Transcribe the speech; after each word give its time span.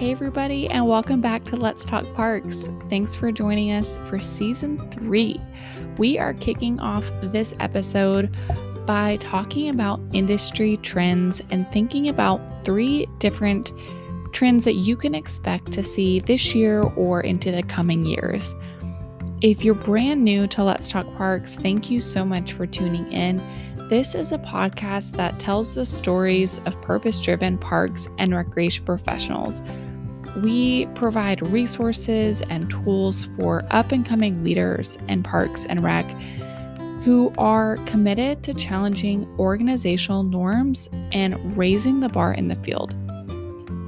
Hey, 0.00 0.12
everybody, 0.12 0.66
and 0.66 0.88
welcome 0.88 1.20
back 1.20 1.44
to 1.44 1.56
Let's 1.56 1.84
Talk 1.84 2.10
Parks. 2.14 2.66
Thanks 2.88 3.14
for 3.14 3.30
joining 3.30 3.72
us 3.72 3.98
for 4.08 4.18
season 4.18 4.90
three. 4.90 5.38
We 5.98 6.18
are 6.18 6.32
kicking 6.32 6.80
off 6.80 7.12
this 7.22 7.52
episode 7.60 8.34
by 8.86 9.18
talking 9.18 9.68
about 9.68 10.00
industry 10.14 10.78
trends 10.78 11.42
and 11.50 11.70
thinking 11.70 12.08
about 12.08 12.40
three 12.64 13.08
different 13.18 13.74
trends 14.32 14.64
that 14.64 14.76
you 14.76 14.96
can 14.96 15.14
expect 15.14 15.70
to 15.72 15.82
see 15.82 16.20
this 16.20 16.54
year 16.54 16.80
or 16.96 17.20
into 17.20 17.52
the 17.52 17.62
coming 17.62 18.06
years. 18.06 18.56
If 19.42 19.66
you're 19.66 19.74
brand 19.74 20.24
new 20.24 20.46
to 20.46 20.64
Let's 20.64 20.88
Talk 20.88 21.14
Parks, 21.18 21.56
thank 21.56 21.90
you 21.90 22.00
so 22.00 22.24
much 22.24 22.54
for 22.54 22.66
tuning 22.66 23.12
in. 23.12 23.36
This 23.90 24.14
is 24.14 24.32
a 24.32 24.38
podcast 24.38 25.14
that 25.16 25.38
tells 25.38 25.74
the 25.74 25.84
stories 25.84 26.58
of 26.64 26.80
purpose 26.80 27.20
driven 27.20 27.58
parks 27.58 28.08
and 28.16 28.34
recreation 28.34 28.86
professionals. 28.86 29.60
We 30.38 30.86
provide 30.94 31.46
resources 31.48 32.42
and 32.42 32.70
tools 32.70 33.24
for 33.36 33.64
up 33.70 33.92
and 33.92 34.06
coming 34.06 34.44
leaders 34.44 34.96
in 35.08 35.22
parks 35.22 35.66
and 35.66 35.82
rec 35.82 36.08
who 37.02 37.32
are 37.38 37.76
committed 37.86 38.42
to 38.42 38.54
challenging 38.54 39.26
organizational 39.38 40.22
norms 40.22 40.88
and 41.12 41.56
raising 41.56 42.00
the 42.00 42.08
bar 42.08 42.34
in 42.34 42.48
the 42.48 42.56
field. 42.56 42.94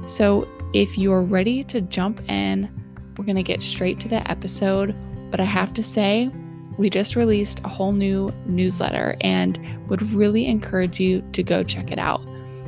So, 0.05 0.47
if 0.73 0.97
you're 0.97 1.21
ready 1.21 1.63
to 1.65 1.81
jump 1.81 2.27
in, 2.27 2.69
we're 3.15 3.25
going 3.25 3.35
to 3.35 3.43
get 3.43 3.61
straight 3.61 3.99
to 4.01 4.07
the 4.07 4.29
episode. 4.29 4.95
But 5.29 5.39
I 5.39 5.45
have 5.45 5.73
to 5.75 5.83
say, 5.83 6.31
we 6.77 6.89
just 6.89 7.15
released 7.15 7.59
a 7.63 7.69
whole 7.69 7.91
new 7.91 8.29
newsletter 8.47 9.15
and 9.21 9.59
would 9.87 10.01
really 10.11 10.47
encourage 10.47 10.99
you 10.99 11.23
to 11.33 11.43
go 11.43 11.63
check 11.63 11.91
it 11.91 11.99
out. 11.99 12.25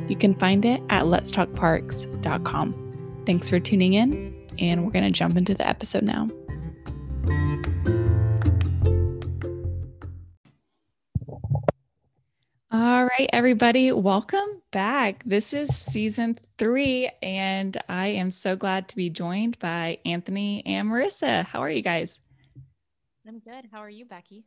You 0.08 0.16
can 0.16 0.36
find 0.36 0.64
it 0.64 0.82
at 0.90 1.06
letstalkparks.com. 1.06 2.85
Thanks 3.26 3.50
for 3.50 3.60
tuning 3.60 3.94
in, 3.94 4.36
and 4.60 4.86
we're 4.86 4.92
going 4.92 5.04
to 5.04 5.12
jump 5.12 5.36
into 5.36 5.56
the 5.56 5.68
episode 5.68 6.04
now. 6.04 6.30
All 12.72 13.06
right, 13.06 13.28
everybody, 13.34 13.92
welcome 13.92 14.62
back. 14.72 15.24
This 15.26 15.54
is 15.54 15.76
season 15.76 16.38
three, 16.60 17.10
and 17.24 17.76
I 17.90 18.08
am 18.08 18.30
so 18.30 18.56
glad 18.56 18.90
to 18.90 18.96
be 18.96 19.10
joined 19.10 19.58
by 19.58 19.98
Anthony 20.06 20.64
and 20.64 20.88
Marissa. 20.88 21.46
How 21.46 21.62
are 21.62 21.70
you 21.70 21.82
guys? 21.82 22.20
I'm 23.28 23.40
good. 23.40 23.70
How 23.72 23.80
are 23.80 23.90
you, 23.90 24.06
Becky? 24.06 24.44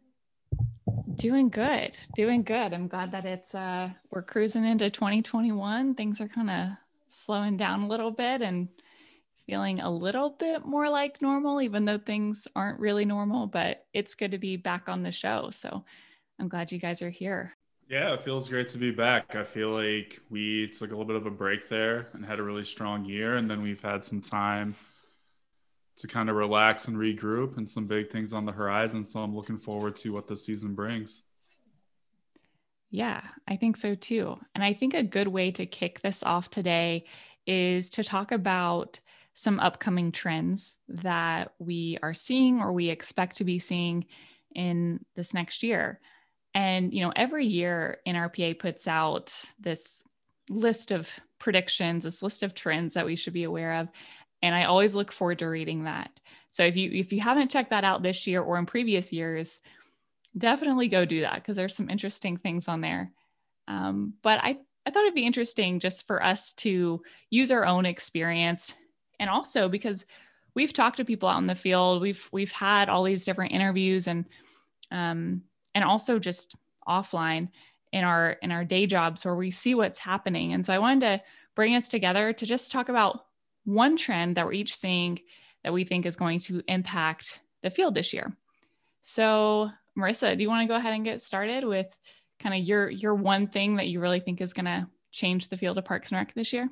Doing 1.16 1.48
good. 1.48 1.98
Doing 2.14 2.44
good. 2.44 2.72
I'm 2.72 2.86
glad 2.86 3.10
that 3.10 3.24
it's 3.24 3.56
uh 3.56 3.90
we're 4.12 4.22
cruising 4.22 4.64
into 4.64 4.88
2021. 4.88 5.96
Things 5.96 6.20
are 6.20 6.28
kind 6.28 6.50
of 6.50 6.68
slowing 7.08 7.56
down 7.56 7.82
a 7.82 7.88
little 7.88 8.10
bit 8.10 8.42
and 8.42 8.68
feeling 9.46 9.80
a 9.80 9.90
little 9.90 10.30
bit 10.30 10.64
more 10.66 10.90
like 10.90 11.22
normal 11.22 11.62
even 11.62 11.84
though 11.84 11.98
things 11.98 12.46
aren't 12.54 12.78
really 12.78 13.04
normal, 13.04 13.46
but 13.46 13.86
it's 13.94 14.14
good 14.14 14.32
to 14.32 14.38
be 14.38 14.56
back 14.56 14.88
on 14.88 15.02
the 15.02 15.10
show. 15.12 15.48
So 15.50 15.84
I'm 16.38 16.48
glad 16.48 16.70
you 16.70 16.78
guys 16.78 17.00
are 17.02 17.10
here. 17.10 17.56
Yeah, 17.88 18.12
it 18.12 18.22
feels 18.22 18.48
great 18.48 18.68
to 18.68 18.78
be 18.78 18.90
back. 18.90 19.34
I 19.34 19.44
feel 19.44 19.70
like 19.70 20.20
we 20.28 20.68
took 20.68 20.90
a 20.90 20.92
little 20.92 21.06
bit 21.06 21.16
of 21.16 21.24
a 21.24 21.30
break 21.30 21.68
there 21.70 22.08
and 22.12 22.24
had 22.24 22.38
a 22.38 22.42
really 22.42 22.64
strong 22.64 23.06
year 23.06 23.36
and 23.36 23.50
then 23.50 23.62
we've 23.62 23.80
had 23.80 24.04
some 24.04 24.20
time 24.20 24.76
to 25.96 26.06
kind 26.06 26.28
of 26.28 26.36
relax 26.36 26.86
and 26.86 26.96
regroup 26.96 27.56
and 27.56 27.68
some 27.68 27.86
big 27.86 28.10
things 28.10 28.32
on 28.32 28.44
the 28.44 28.52
horizon. 28.52 29.04
So 29.04 29.20
I'm 29.20 29.34
looking 29.34 29.58
forward 29.58 29.96
to 29.96 30.10
what 30.10 30.26
the 30.26 30.36
season 30.36 30.74
brings. 30.74 31.22
Yeah, 32.90 33.20
I 33.46 33.56
think 33.56 33.76
so 33.76 33.94
too. 33.94 34.38
And 34.54 34.64
I 34.64 34.72
think 34.72 34.94
a 34.94 35.02
good 35.02 35.28
way 35.28 35.50
to 35.52 35.66
kick 35.66 36.00
this 36.00 36.22
off 36.22 36.48
today 36.50 37.04
is 37.46 37.90
to 37.90 38.04
talk 38.04 38.32
about 38.32 39.00
some 39.34 39.60
upcoming 39.60 40.10
trends 40.10 40.78
that 40.88 41.52
we 41.58 41.98
are 42.02 42.14
seeing 42.14 42.60
or 42.60 42.72
we 42.72 42.88
expect 42.88 43.36
to 43.36 43.44
be 43.44 43.58
seeing 43.58 44.06
in 44.54 45.04
this 45.16 45.34
next 45.34 45.62
year. 45.62 46.00
And, 46.54 46.92
you 46.92 47.02
know, 47.02 47.12
every 47.14 47.46
year 47.46 47.98
NRPA 48.06 48.58
puts 48.58 48.88
out 48.88 49.34
this 49.60 50.02
list 50.50 50.90
of 50.90 51.10
predictions, 51.38 52.04
this 52.04 52.22
list 52.22 52.42
of 52.42 52.54
trends 52.54 52.94
that 52.94 53.06
we 53.06 53.16
should 53.16 53.34
be 53.34 53.44
aware 53.44 53.74
of 53.74 53.88
and 54.42 54.54
I 54.54 54.64
always 54.64 54.94
look 54.94 55.12
forward 55.12 55.40
to 55.40 55.46
reading 55.48 55.84
that. 55.84 56.10
So 56.50 56.62
if 56.62 56.76
you 56.76 56.90
if 56.92 57.12
you 57.12 57.20
haven't 57.20 57.50
checked 57.50 57.70
that 57.70 57.84
out 57.84 58.02
this 58.02 58.26
year 58.26 58.40
or 58.40 58.58
in 58.58 58.66
previous 58.66 59.12
years, 59.12 59.60
definitely 60.36 60.88
go 60.88 61.04
do 61.04 61.22
that 61.22 61.36
because 61.36 61.56
there's 61.56 61.74
some 61.74 61.90
interesting 61.90 62.36
things 62.36 62.68
on 62.68 62.80
there. 62.80 63.12
Um, 63.66 64.14
but 64.22 64.40
I 64.42 64.58
I 64.86 64.90
thought 64.90 65.02
it'd 65.02 65.14
be 65.14 65.26
interesting 65.26 65.80
just 65.80 66.06
for 66.06 66.24
us 66.24 66.54
to 66.54 67.02
use 67.30 67.50
our 67.50 67.66
own 67.66 67.84
experience, 67.84 68.74
and 69.20 69.28
also 69.28 69.68
because 69.68 70.06
we've 70.54 70.72
talked 70.72 70.96
to 70.96 71.04
people 71.04 71.28
out 71.28 71.38
in 71.38 71.46
the 71.46 71.54
field, 71.54 72.02
we've 72.02 72.28
we've 72.32 72.52
had 72.52 72.88
all 72.88 73.04
these 73.04 73.24
different 73.24 73.52
interviews 73.52 74.06
and 74.06 74.24
um, 74.90 75.42
and 75.74 75.84
also 75.84 76.18
just 76.18 76.56
offline 76.86 77.48
in 77.92 78.04
our 78.04 78.32
in 78.42 78.50
our 78.50 78.64
day 78.64 78.86
jobs 78.86 79.24
where 79.24 79.36
we 79.36 79.50
see 79.50 79.74
what's 79.74 79.98
happening. 79.98 80.52
And 80.52 80.64
so 80.64 80.72
I 80.72 80.78
wanted 80.78 81.00
to 81.00 81.22
bring 81.54 81.74
us 81.74 81.88
together 81.88 82.32
to 82.32 82.46
just 82.46 82.72
talk 82.72 82.88
about 82.88 83.26
one 83.64 83.96
trend 83.96 84.36
that 84.36 84.46
we're 84.46 84.52
each 84.52 84.74
seeing 84.74 85.18
that 85.64 85.72
we 85.72 85.84
think 85.84 86.06
is 86.06 86.16
going 86.16 86.38
to 86.38 86.62
impact 86.68 87.40
the 87.62 87.70
field 87.70 87.94
this 87.94 88.12
year. 88.12 88.36
So, 89.02 89.70
Marissa, 89.98 90.36
do 90.36 90.42
you 90.42 90.48
want 90.48 90.62
to 90.62 90.68
go 90.68 90.76
ahead 90.76 90.94
and 90.94 91.04
get 91.04 91.20
started 91.20 91.64
with 91.64 91.96
kind 92.40 92.54
of 92.54 92.66
your 92.66 92.88
your 92.88 93.14
one 93.14 93.48
thing 93.48 93.76
that 93.76 93.88
you 93.88 94.00
really 94.00 94.20
think 94.20 94.40
is 94.40 94.52
going 94.52 94.66
to 94.66 94.86
change 95.10 95.48
the 95.48 95.56
field 95.56 95.78
of 95.78 95.84
Parks 95.84 96.10
and 96.10 96.18
Rec 96.18 96.34
this 96.34 96.52
year? 96.52 96.68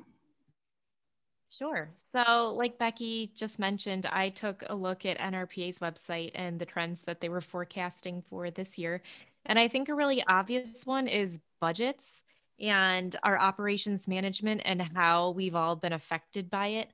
Sure. 1.57 1.89
So, 2.13 2.53
like 2.57 2.77
Becky 2.77 3.31
just 3.35 3.57
mentioned, 3.57 4.05
I 4.05 4.29
took 4.29 4.63
a 4.67 4.75
look 4.75 5.05
at 5.05 5.17
NRPA's 5.17 5.79
website 5.79 6.31
and 6.35 6.59
the 6.59 6.65
trends 6.65 7.01
that 7.03 7.21
they 7.21 7.29
were 7.29 7.41
forecasting 7.41 8.23
for 8.29 8.51
this 8.51 8.77
year. 8.77 9.01
And 9.45 9.57
I 9.57 9.67
think 9.67 9.89
a 9.89 9.95
really 9.95 10.23
obvious 10.27 10.85
one 10.85 11.07
is 11.07 11.39
budgets 11.59 12.21
and 12.59 13.15
our 13.23 13.39
operations 13.39 14.07
management 14.07 14.61
and 14.65 14.81
how 14.81 15.31
we've 15.31 15.55
all 15.55 15.75
been 15.75 15.93
affected 15.93 16.49
by 16.49 16.67
it. 16.67 16.89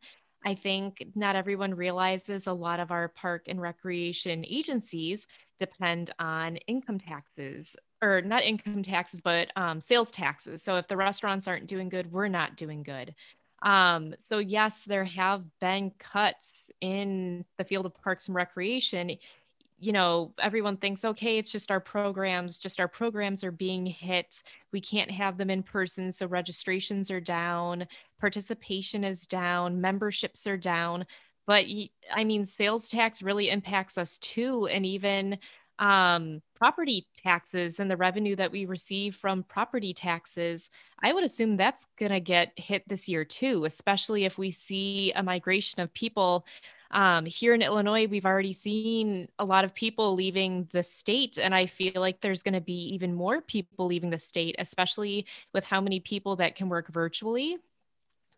I 0.46 0.56
think 0.56 1.06
not 1.16 1.36
everyone 1.36 1.74
realizes 1.74 2.48
a 2.48 2.54
lot 2.54 2.80
of 2.80 2.92
our 2.92 3.08
park 3.08 3.46
and 3.48 3.62
recreation 3.62 4.46
agencies 4.48 5.28
depend 5.58 6.14
on 6.20 6.58
income 6.68 6.98
taxes 6.98 7.76
or 8.02 8.22
not 8.22 8.44
income 8.44 8.84
taxes, 8.84 9.22
but 9.24 9.50
um, 9.56 9.80
sales 9.80 10.12
taxes. 10.12 10.62
So 10.62 10.76
if 10.76 10.88
the 10.88 10.98
restaurants 10.98 11.48
aren't 11.48 11.68
doing 11.68 11.90
good, 11.90 12.12
we're 12.12 12.28
not 12.28 12.58
doing 12.58 12.84
good. 12.84 13.16
Um, 13.62 14.14
so, 14.20 14.40
yes, 14.40 14.84
there 14.84 15.06
have 15.06 15.44
been 15.62 15.92
cuts 15.98 16.64
in 16.82 17.46
the 17.58 17.64
field 17.64 17.86
of 17.86 17.96
parks 17.96 18.28
and 18.28 18.36
recreation 18.36 19.12
you 19.84 19.92
know, 19.92 20.34
everyone 20.40 20.78
thinks, 20.78 21.04
okay, 21.04 21.38
it's 21.38 21.52
just 21.52 21.70
our 21.70 21.82
programs, 21.82 22.58
just 22.58 22.80
our 22.80 22.88
programs 22.88 23.44
are 23.44 23.52
being 23.52 23.86
hit. 23.86 24.42
We 24.72 24.80
can't 24.80 25.12
have 25.12 25.38
them 25.38 25.50
in 25.50 25.62
person. 25.62 26.12
So 26.12 26.26
registrations 26.26 27.12
are 27.12 27.20
down, 27.20 27.88
participation 28.20 29.04
is 29.04 29.26
down, 29.26 29.82
memberships 29.82 30.48
are 30.48 30.58
down. 30.58 31.06
But 31.46 31.66
I 32.16 32.24
mean, 32.24 32.46
sales 32.46 32.88
tax 32.88 33.22
really 33.22 33.50
impacts 33.50 33.98
us 33.98 34.18
too. 34.20 34.68
And 34.68 34.86
even 34.86 35.38
um, 35.80 36.42
property 36.56 37.08
taxes 37.14 37.82
and 37.82 37.92
the 37.92 37.98
revenue 37.98 38.38
that 38.38 38.54
we 38.54 38.64
receive 38.66 39.16
from 39.16 39.44
property 39.44 39.94
taxes, 39.94 40.70
I 41.02 41.12
would 41.12 41.26
assume 41.26 41.58
that's 41.58 41.86
going 42.00 42.14
to 42.14 42.22
get 42.22 42.54
hit 42.56 42.88
this 42.88 43.10
year 43.10 43.26
too, 43.26 43.66
especially 43.66 44.24
if 44.24 44.38
we 44.38 44.50
see 44.50 45.12
a 45.14 45.24
migration 45.24 45.82
of 45.82 45.94
people 45.94 46.46
um, 46.94 47.26
here 47.26 47.54
in 47.54 47.62
Illinois, 47.62 48.08
we've 48.08 48.26
already 48.26 48.54
seen 48.54 49.28
a 49.40 49.46
lot 49.46 49.66
of 49.66 49.74
people 49.74 50.14
leaving 50.14 50.70
the 50.72 50.84
state, 50.84 51.38
and 51.38 51.54
I 51.54 51.66
feel 51.66 51.94
like 51.96 52.22
there's 52.22 52.44
going 52.44 52.54
to 52.54 52.62
be 52.62 52.94
even 52.94 53.14
more 53.14 53.42
people 53.42 53.88
leaving 53.88 54.10
the 54.10 54.20
state, 54.20 54.56
especially 54.60 55.26
with 55.54 55.66
how 55.66 55.82
many 55.82 56.00
people 56.00 56.36
that 56.38 56.56
can 56.56 56.70
work 56.70 56.88
virtually. 56.88 57.58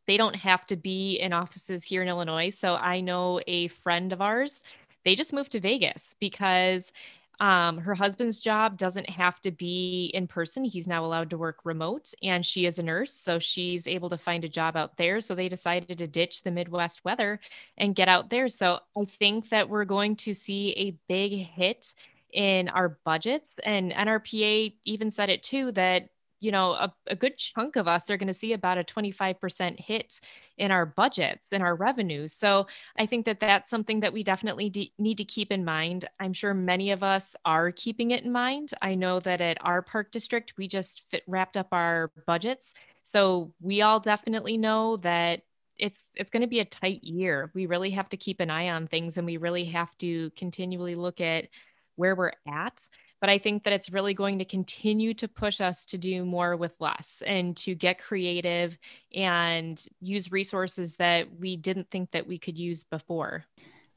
They 0.07 0.17
don't 0.17 0.35
have 0.35 0.65
to 0.67 0.75
be 0.75 1.15
in 1.15 1.33
offices 1.33 1.83
here 1.83 2.01
in 2.01 2.07
Illinois. 2.07 2.49
So 2.49 2.75
I 2.75 3.01
know 3.01 3.41
a 3.47 3.67
friend 3.67 4.13
of 4.13 4.21
ours, 4.21 4.61
they 5.03 5.15
just 5.15 5.33
moved 5.33 5.51
to 5.51 5.59
Vegas 5.59 6.15
because 6.19 6.91
um, 7.39 7.77
her 7.77 7.95
husband's 7.95 8.39
job 8.39 8.77
doesn't 8.77 9.09
have 9.09 9.41
to 9.41 9.51
be 9.51 10.11
in 10.13 10.27
person. 10.27 10.63
He's 10.63 10.87
now 10.87 11.05
allowed 11.05 11.29
to 11.31 11.37
work 11.37 11.59
remote, 11.63 12.13
and 12.23 12.45
she 12.45 12.65
is 12.65 12.79
a 12.79 12.83
nurse. 12.83 13.13
So 13.13 13.39
she's 13.39 13.87
able 13.87 14.09
to 14.09 14.17
find 14.17 14.43
a 14.45 14.49
job 14.49 14.75
out 14.75 14.97
there. 14.97 15.19
So 15.21 15.35
they 15.35 15.49
decided 15.49 15.97
to 15.97 16.07
ditch 16.07 16.43
the 16.43 16.51
Midwest 16.51 17.03
weather 17.05 17.39
and 17.77 17.95
get 17.95 18.07
out 18.07 18.29
there. 18.29 18.47
So 18.49 18.79
I 18.97 19.05
think 19.05 19.49
that 19.49 19.69
we're 19.69 19.85
going 19.85 20.15
to 20.17 20.33
see 20.33 20.71
a 20.73 20.97
big 21.07 21.31
hit 21.47 21.93
in 22.31 22.69
our 22.69 22.97
budgets. 23.05 23.49
And 23.63 23.91
NRPA 23.91 24.73
even 24.83 25.09
said 25.09 25.29
it 25.29 25.43
too 25.43 25.71
that 25.73 26.09
you 26.45 26.51
know, 26.51 26.73
a, 26.73 26.93
a 27.07 27.15
good 27.15 27.39
chunk 27.39 27.75
of 27.75 27.87
us 27.87 28.07
are 28.11 28.17
going 28.17 28.27
to 28.27 28.33
see 28.33 28.53
about 28.53 28.77
a 28.77 28.83
25% 28.83 29.79
hit 29.79 30.19
in 30.59 30.69
our 30.69 30.85
budgets 30.85 31.47
and 31.51 31.63
our 31.63 31.75
revenues. 31.75 32.33
So 32.33 32.67
I 32.99 33.07
think 33.07 33.25
that 33.25 33.39
that's 33.39 33.67
something 33.67 34.01
that 34.01 34.13
we 34.13 34.23
definitely 34.23 34.69
de- 34.69 34.93
need 34.99 35.17
to 35.17 35.25
keep 35.25 35.51
in 35.51 35.65
mind. 35.65 36.07
I'm 36.19 36.33
sure 36.33 36.53
many 36.53 36.91
of 36.91 37.01
us 37.01 37.35
are 37.45 37.71
keeping 37.71 38.11
it 38.11 38.23
in 38.23 38.31
mind. 38.31 38.73
I 38.79 38.93
know 38.93 39.19
that 39.21 39.41
at 39.41 39.57
our 39.61 39.81
park 39.81 40.11
district, 40.11 40.53
we 40.55 40.67
just 40.67 41.01
fit, 41.09 41.23
wrapped 41.25 41.57
up 41.57 41.69
our 41.71 42.11
budgets. 42.27 42.75
So 43.01 43.51
we 43.59 43.81
all 43.81 43.99
definitely 43.99 44.57
know 44.57 44.97
that 44.97 45.41
it's 45.79 46.11
it's 46.15 46.29
going 46.29 46.41
to 46.41 46.47
be 46.47 46.59
a 46.59 46.65
tight 46.65 47.03
year. 47.03 47.49
We 47.55 47.65
really 47.65 47.89
have 47.89 48.09
to 48.09 48.17
keep 48.17 48.39
an 48.39 48.51
eye 48.51 48.69
on 48.69 48.85
things 48.85 49.17
and 49.17 49.25
we 49.25 49.37
really 49.37 49.65
have 49.65 49.97
to 49.97 50.29
continually 50.37 50.93
look 50.93 51.19
at 51.21 51.47
where 51.95 52.15
we're 52.15 52.33
at. 52.47 52.87
But 53.21 53.29
I 53.29 53.39
think 53.39 53.63
that 53.63 53.73
it's 53.73 53.91
really 53.91 54.13
going 54.13 54.39
to 54.39 54.45
continue 54.45 55.13
to 55.15 55.27
push 55.27 55.61
us 55.61 55.85
to 55.85 55.97
do 55.97 56.25
more 56.25 56.55
with 56.55 56.73
less 56.79 57.23
and 57.25 57.55
to 57.57 57.73
get 57.73 57.99
creative 57.99 58.77
and 59.15 59.83
use 59.99 60.31
resources 60.31 60.97
that 60.97 61.27
we 61.39 61.55
didn't 61.55 61.89
think 61.89 62.11
that 62.11 62.27
we 62.27 62.37
could 62.37 62.57
use 62.57 62.83
before. 62.83 63.45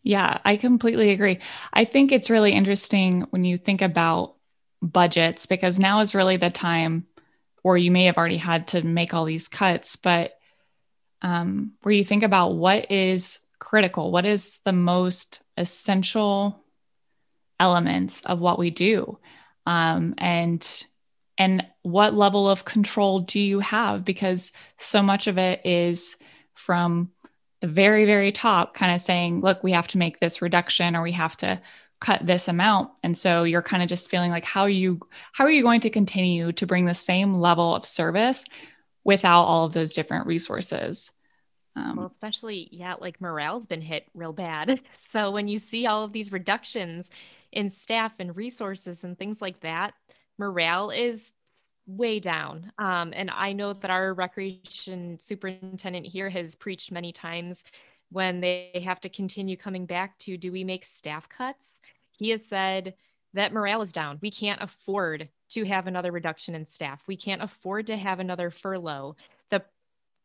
Yeah, 0.03 0.39
I 0.45 0.57
completely 0.57 1.11
agree. 1.11 1.41
I 1.73 1.85
think 1.85 2.13
it's 2.13 2.31
really 2.31 2.53
interesting 2.53 3.23
when 3.31 3.45
you 3.45 3.59
think 3.59 3.83
about 3.83 4.37
budgets 4.81 5.47
because 5.47 5.79
now 5.79 6.01
is 6.01 6.15
really 6.15 6.37
the 6.37 6.51
time, 6.51 7.07
or 7.65 7.77
you 7.77 7.91
may 7.91 8.05
have 8.05 8.17
already 8.17 8.37
had 8.37 8.69
to 8.69 8.83
make 8.83 9.13
all 9.13 9.25
these 9.25 9.49
cuts, 9.49 9.97
but 9.97 10.33
um, 11.21 11.73
where 11.83 11.93
you 11.93 12.05
think 12.05 12.23
about 12.23 12.55
what 12.55 12.91
is 12.91 13.41
critical, 13.59 14.13
what 14.13 14.25
is 14.25 14.61
the 14.65 14.73
most 14.73 15.41
essential 15.57 16.65
elements 17.61 18.25
of 18.27 18.41
what 18.41 18.59
we 18.59 18.71
do, 18.71 19.19
um, 19.67 20.15
and 20.19 20.85
and 21.37 21.65
what 21.83 22.15
level 22.15 22.51
of 22.51 22.65
control 22.65 23.21
do 23.21 23.39
you 23.39 23.61
have? 23.61 24.05
Because 24.05 24.53
so 24.79 25.03
much 25.03 25.27
of 25.27 25.39
it 25.39 25.65
is 25.65 26.17
from 26.55 27.11
the 27.61 27.69
very 27.69 28.05
very 28.05 28.33
top, 28.33 28.75
kind 28.75 28.95
of 28.95 29.01
saying, 29.01 29.41
"Look, 29.41 29.63
we 29.63 29.73
have 29.73 29.89
to 29.89 29.99
make 29.99 30.21
this 30.21 30.43
reduction, 30.43 30.97
or 30.97 31.03
we 31.03 31.13
have 31.13 31.37
to." 31.39 31.61
cut 32.01 32.25
this 32.25 32.47
amount 32.47 32.91
and 33.03 33.19
so 33.19 33.43
you're 33.43 33.61
kind 33.61 33.83
of 33.83 33.89
just 33.89 34.09
feeling 34.09 34.31
like 34.31 34.45
how 34.45 34.63
are 34.63 34.69
you 34.69 35.01
how 35.33 35.43
are 35.43 35.51
you 35.51 35.65
going 35.65 35.81
to 35.81 35.91
continue 35.91 36.53
to 36.53 36.65
bring 36.65 36.85
the 36.85 36.95
same 36.95 37.35
level 37.35 37.75
of 37.75 37.85
service 37.85 38.45
without 39.03 39.43
all 39.43 39.65
of 39.65 39.73
those 39.73 39.95
different 39.95 40.25
resources 40.25 41.11
um, 41.77 41.97
well, 41.97 42.07
especially, 42.07 42.69
yeah, 42.73 42.95
like 43.01 43.21
morale's 43.21 43.67
been 43.67 43.81
hit 43.81 44.07
real 44.15 44.33
bad. 44.33 44.81
So 44.93 45.31
when 45.31 45.49
you 45.49 45.59
see 45.59 45.87
all 45.87 46.05
of 46.05 46.13
these 46.13 46.33
reductions 46.33 47.09
in 47.53 47.71
staff 47.71 48.13
and 48.19 48.37
resources 48.37 49.05
and 49.05 49.19
things 49.19 49.41
like 49.41 49.61
that, 49.61 49.95
morale 50.39 50.91
is 50.91 51.33
way 51.87 52.21
down. 52.21 52.71
Um, 52.79 53.13
and 53.17 53.31
I 53.31 53.53
know 53.53 53.73
that 53.73 53.91
our 53.91 54.13
recreation 54.13 55.19
superintendent 55.19 56.07
here 56.07 56.29
has 56.29 56.55
preached 56.55 56.93
many 56.93 57.11
times 57.11 57.65
when 58.11 58.41
they 58.41 58.83
have 58.85 59.01
to 59.01 59.09
continue 59.09 59.57
coming 59.57 59.87
back 59.87 60.19
to 60.19 60.37
do 60.37 60.53
we 60.53 60.65
make 60.65 60.85
staff 60.85 61.29
cuts? 61.29 61.81
He 62.11 62.31
has 62.31 62.45
said 62.45 62.95
that 63.35 63.53
morale 63.53 63.83
is 63.83 63.93
down. 63.93 64.19
We 64.21 64.31
can't 64.31 64.63
afford 64.63 65.29
to 65.51 65.65
have 65.65 65.87
another 65.87 66.13
reduction 66.13 66.55
in 66.55 66.67
staff. 66.67 67.03
We 67.07 67.17
can't 67.17 67.43
afford 67.43 67.87
to 67.89 67.97
have 67.97 68.21
another 68.21 68.51
furlough 68.51 69.17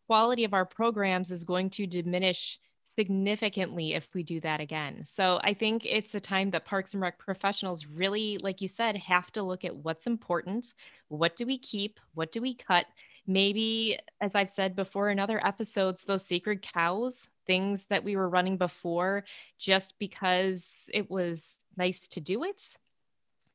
quality 0.07 0.43
of 0.43 0.53
our 0.53 0.65
programs 0.65 1.31
is 1.31 1.43
going 1.43 1.69
to 1.71 1.87
diminish 1.87 2.59
significantly 2.95 3.93
if 3.93 4.07
we 4.13 4.23
do 4.23 4.39
that 4.41 4.59
again. 4.59 5.03
So 5.03 5.39
I 5.43 5.53
think 5.53 5.85
it's 5.85 6.13
a 6.13 6.19
time 6.19 6.51
that 6.51 6.65
Parks 6.65 6.93
and 6.93 7.01
Rec 7.01 7.17
professionals 7.17 7.87
really, 7.87 8.37
like 8.39 8.61
you 8.61 8.67
said, 8.67 8.95
have 8.97 9.31
to 9.31 9.43
look 9.43 9.65
at 9.65 9.75
what's 9.75 10.05
important. 10.05 10.73
What 11.07 11.35
do 11.35 11.45
we 11.45 11.57
keep? 11.57 11.99
What 12.13 12.31
do 12.31 12.41
we 12.41 12.53
cut? 12.53 12.85
Maybe, 13.25 13.97
as 14.21 14.35
I've 14.35 14.49
said 14.49 14.75
before 14.75 15.09
in 15.09 15.19
other 15.19 15.45
episodes, 15.45 16.03
those 16.03 16.25
sacred 16.25 16.61
cows, 16.61 17.25
things 17.47 17.85
that 17.89 18.03
we 18.03 18.15
were 18.15 18.29
running 18.29 18.57
before 18.57 19.23
just 19.57 19.97
because 19.97 20.75
it 20.87 21.09
was 21.09 21.57
nice 21.77 22.07
to 22.09 22.21
do 22.21 22.43
it, 22.43 22.75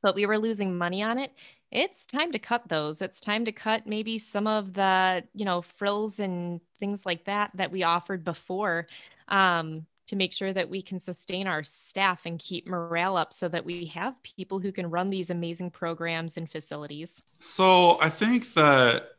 but 0.02 0.14
we 0.14 0.26
were 0.26 0.38
losing 0.38 0.76
money 0.76 1.02
on 1.02 1.18
it 1.18 1.32
it's 1.70 2.04
time 2.04 2.32
to 2.32 2.38
cut 2.38 2.68
those. 2.68 3.02
It's 3.02 3.20
time 3.20 3.44
to 3.44 3.52
cut 3.52 3.86
maybe 3.86 4.18
some 4.18 4.46
of 4.46 4.72
the, 4.72 5.24
you 5.34 5.44
know, 5.44 5.62
frills 5.62 6.18
and 6.18 6.60
things 6.80 7.04
like 7.04 7.24
that 7.26 7.50
that 7.54 7.70
we 7.70 7.82
offered 7.82 8.24
before 8.24 8.86
um, 9.28 9.84
to 10.06 10.16
make 10.16 10.32
sure 10.32 10.52
that 10.52 10.70
we 10.70 10.80
can 10.80 10.98
sustain 10.98 11.46
our 11.46 11.62
staff 11.62 12.22
and 12.24 12.38
keep 12.38 12.66
morale 12.66 13.16
up 13.16 13.34
so 13.34 13.48
that 13.48 13.64
we 13.64 13.86
have 13.86 14.14
people 14.22 14.58
who 14.58 14.72
can 14.72 14.88
run 14.88 15.10
these 15.10 15.28
amazing 15.28 15.70
programs 15.70 16.38
and 16.38 16.50
facilities. 16.50 17.20
So 17.38 18.00
I 18.00 18.08
think 18.08 18.54
that, 18.54 19.10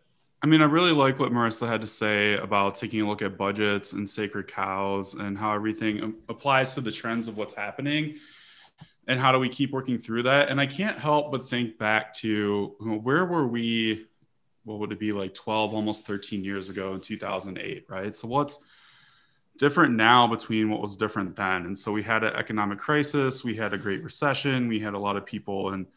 I 0.41 0.47
mean, 0.47 0.61
I 0.61 0.65
really 0.65 0.91
like 0.91 1.19
what 1.19 1.31
Marissa 1.31 1.67
had 1.67 1.81
to 1.81 1.87
say 1.87 2.35
about 2.37 2.73
taking 2.73 3.01
a 3.01 3.07
look 3.07 3.21
at 3.21 3.37
budgets 3.37 3.93
and 3.93 4.09
sacred 4.09 4.47
cows 4.47 5.13
and 5.13 5.37
how 5.37 5.53
everything 5.53 6.15
applies 6.27 6.73
to 6.73 6.81
the 6.81 6.91
trends 6.91 7.27
of 7.27 7.37
what's 7.37 7.53
happening 7.53 8.15
and 9.09 9.19
how 9.19 9.31
do 9.31 9.39
we 9.39 9.49
keep 9.49 9.71
working 9.71 9.97
through 9.97 10.23
that? 10.23 10.49
And 10.49 10.61
i 10.61 10.67
can't 10.67 10.97
help 10.97 11.31
but 11.31 11.49
think 11.49 11.77
back 11.77 12.13
to 12.15 12.75
where 12.79 13.25
were 13.25 13.47
we 13.47 14.05
what 14.63 14.79
would 14.79 14.91
it 14.91 14.99
be 14.99 15.11
like 15.11 15.33
12 15.33 15.73
almost 15.73 16.05
13 16.05 16.43
years 16.43 16.69
ago 16.69 16.93
in 16.93 17.01
2008 17.01 17.85
right? 17.89 18.15
So 18.15 18.27
what's 18.27 18.59
different 19.57 19.95
now 19.95 20.27
between 20.27 20.69
what 20.69 20.79
was 20.79 20.95
different 20.95 21.35
then? 21.35 21.65
And 21.65 21.77
so 21.77 21.91
we 21.91 22.03
had 22.03 22.23
an 22.23 22.35
economic 22.35 22.77
crisis 22.77 23.43
we 23.43 23.55
had 23.55 23.73
a 23.73 23.77
great 23.77 24.03
recession 24.03 24.67
we 24.67 24.79
had 24.79 24.93
a 24.93 24.99
lot 24.99 25.17
of 25.17 25.25
people 25.25 25.73
in 25.73 25.87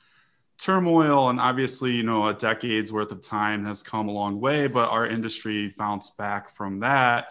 turmoil 0.58 1.28
and 1.28 1.38
obviously 1.38 1.92
you 1.92 2.02
know 2.02 2.26
a 2.28 2.34
decade's 2.34 2.92
worth 2.92 3.12
of 3.12 3.20
time 3.20 3.64
has 3.66 3.82
come 3.82 4.08
a 4.08 4.12
long 4.12 4.40
way 4.40 4.68
but 4.68 4.88
our 4.88 5.06
industry 5.06 5.74
bounced 5.76 6.16
back 6.16 6.48
from 6.54 6.80
that 6.80 7.28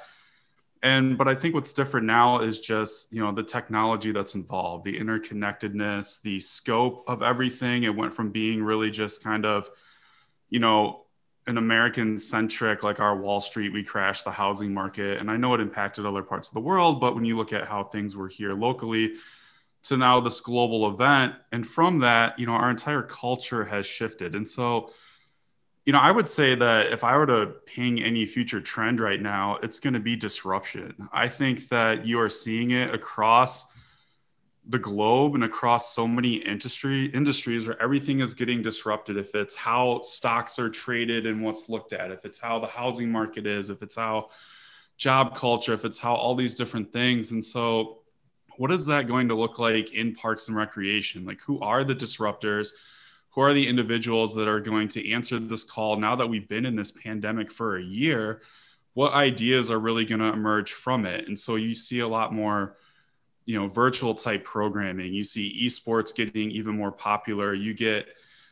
and 0.83 1.17
but 1.17 1.27
i 1.27 1.35
think 1.35 1.53
what's 1.53 1.73
different 1.73 2.07
now 2.07 2.39
is 2.39 2.59
just 2.59 3.11
you 3.13 3.21
know 3.21 3.31
the 3.31 3.43
technology 3.43 4.11
that's 4.11 4.35
involved 4.35 4.83
the 4.83 4.99
interconnectedness 4.99 6.21
the 6.21 6.39
scope 6.39 7.03
of 7.07 7.21
everything. 7.21 7.83
It 7.83 7.95
went 7.95 8.13
from 8.13 8.31
being 8.31 8.63
really 8.63 8.91
just 8.91 9.23
kind 9.23 9.45
of 9.45 9.69
you 10.49 10.59
know 10.59 11.05
an 11.47 11.57
american 11.57 12.17
centric 12.17 12.83
like 12.83 12.99
our 12.99 13.17
wall 13.17 13.41
street 13.41 13.73
we 13.73 13.83
crashed 13.83 14.25
the 14.25 14.31
housing 14.31 14.73
market. 14.73 15.19
And 15.19 15.29
i 15.29 15.37
know 15.37 15.53
it 15.53 15.61
impacted 15.61 16.05
other 16.05 16.23
parts 16.23 16.47
of 16.47 16.53
the 16.53 16.61
world 16.61 16.99
but 16.99 17.15
when 17.15 17.25
you 17.25 17.37
look 17.37 17.53
at 17.53 17.67
how 17.67 17.83
things 17.83 18.15
were 18.15 18.27
here 18.27 18.53
locally 18.53 19.13
to 19.83 19.97
now 19.97 20.19
this 20.19 20.39
global 20.41 20.87
event 20.87 21.33
and 21.51 21.67
from 21.67 21.99
that 21.99 22.37
you 22.37 22.45
know 22.45 22.53
our 22.53 22.69
entire 22.69 23.01
culture 23.01 23.65
has 23.65 23.85
shifted. 23.85 24.35
And 24.35 24.47
so 24.47 24.91
you 25.91 25.97
know, 25.97 26.03
I 26.03 26.11
would 26.11 26.29
say 26.29 26.55
that 26.55 26.93
if 26.93 27.03
I 27.03 27.17
were 27.17 27.25
to 27.25 27.47
ping 27.65 28.01
any 28.01 28.25
future 28.25 28.61
trend 28.61 29.01
right 29.01 29.21
now, 29.21 29.57
it's 29.61 29.77
going 29.77 29.93
to 29.93 29.99
be 29.99 30.15
disruption. 30.15 30.95
I 31.11 31.27
think 31.27 31.67
that 31.67 32.05
you 32.07 32.17
are 32.21 32.29
seeing 32.29 32.71
it 32.71 32.95
across 32.95 33.65
the 34.69 34.79
globe 34.79 35.35
and 35.35 35.43
across 35.43 35.93
so 35.93 36.07
many 36.07 36.35
industry 36.35 37.07
industries 37.07 37.67
where 37.67 37.77
everything 37.81 38.21
is 38.21 38.33
getting 38.33 38.61
disrupted. 38.61 39.17
If 39.17 39.35
it's 39.35 39.53
how 39.53 39.99
stocks 40.03 40.57
are 40.59 40.69
traded 40.69 41.25
and 41.25 41.43
what's 41.43 41.67
looked 41.67 41.91
at 41.91 42.09
if 42.09 42.23
it's 42.23 42.39
how 42.39 42.57
the 42.59 42.67
housing 42.67 43.11
market 43.11 43.45
is 43.45 43.69
if 43.69 43.83
it's 43.83 43.97
how 43.97 44.29
job 44.95 45.35
culture 45.35 45.73
if 45.73 45.83
it's 45.83 45.99
how 45.99 46.15
all 46.15 46.35
these 46.35 46.53
different 46.53 46.93
things. 46.93 47.31
And 47.31 47.43
so 47.43 47.97
what 48.55 48.71
is 48.71 48.85
that 48.85 49.09
going 49.09 49.27
to 49.27 49.35
look 49.35 49.59
like 49.59 49.93
in 49.93 50.15
parks 50.15 50.47
and 50.47 50.55
recreation? 50.55 51.25
Like 51.25 51.41
who 51.41 51.59
are 51.59 51.83
the 51.83 51.95
disruptors 51.95 52.69
who 53.31 53.41
are 53.41 53.53
the 53.53 53.67
individuals 53.67 54.35
that 54.35 54.47
are 54.47 54.59
going 54.59 54.87
to 54.89 55.11
answer 55.11 55.39
this 55.39 55.63
call 55.63 55.97
now 55.97 56.15
that 56.15 56.27
we've 56.27 56.47
been 56.47 56.65
in 56.65 56.75
this 56.75 56.91
pandemic 56.91 57.51
for 57.51 57.77
a 57.77 57.83
year? 57.83 58.41
What 58.93 59.13
ideas 59.13 59.71
are 59.71 59.79
really 59.79 60.05
going 60.05 60.19
to 60.19 60.33
emerge 60.33 60.73
from 60.73 61.05
it? 61.05 61.27
And 61.27 61.39
so 61.39 61.55
you 61.55 61.73
see 61.73 61.99
a 61.99 62.07
lot 62.07 62.33
more 62.33 62.77
you 63.45 63.59
know 63.59 63.67
virtual 63.67 64.13
type 64.13 64.43
programming. 64.43 65.13
You 65.13 65.23
see 65.23 65.65
esports 65.65 66.15
getting 66.15 66.51
even 66.51 66.75
more 66.75 66.91
popular. 66.91 67.53
You 67.53 67.73
get 67.73 68.07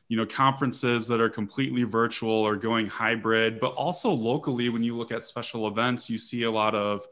you 0.07 0.17
know 0.17 0.25
conferences 0.25 1.07
that 1.07 1.21
are 1.21 1.29
completely 1.29 1.83
virtual 1.83 2.31
or 2.31 2.55
going 2.55 2.87
hybrid. 2.87 3.59
But 3.59 3.73
also 3.73 4.11
locally 4.11 4.69
when 4.69 4.83
you 4.83 4.97
look 4.97 5.11
at 5.11 5.23
special 5.23 5.67
events 5.67 6.09
you 6.09 6.17
see 6.17 6.43
a 6.43 6.51
lot 6.51 6.75
of 6.75 7.05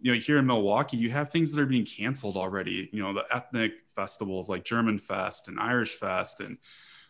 you 0.00 0.12
know 0.12 0.18
here 0.18 0.38
in 0.38 0.46
milwaukee 0.46 0.96
you 0.96 1.10
have 1.10 1.30
things 1.30 1.52
that 1.52 1.60
are 1.60 1.66
being 1.66 1.86
canceled 1.86 2.36
already. 2.36 2.88
You 2.92 3.02
know 3.02 3.12
the 3.12 3.24
ethnic 3.32 3.72
festivals 3.94 4.48
like 4.48 4.64
german 4.64 4.98
fest 4.98 5.46
and 5.46 5.60
irish 5.60 5.94
fest 5.94 6.40
and 6.40 6.58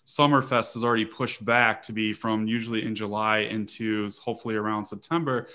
Summerfest 0.06 0.76
is 0.76 0.84
already 0.84 1.06
pushed 1.06 1.44
back 1.44 1.80
to 1.82 1.92
be 1.92 2.12
from 2.12 2.46
usually 2.46 2.84
in 2.84 2.94
July 2.94 3.38
into 3.38 4.08
hopefully 4.22 4.54
around 4.54 4.84
September. 4.84 5.48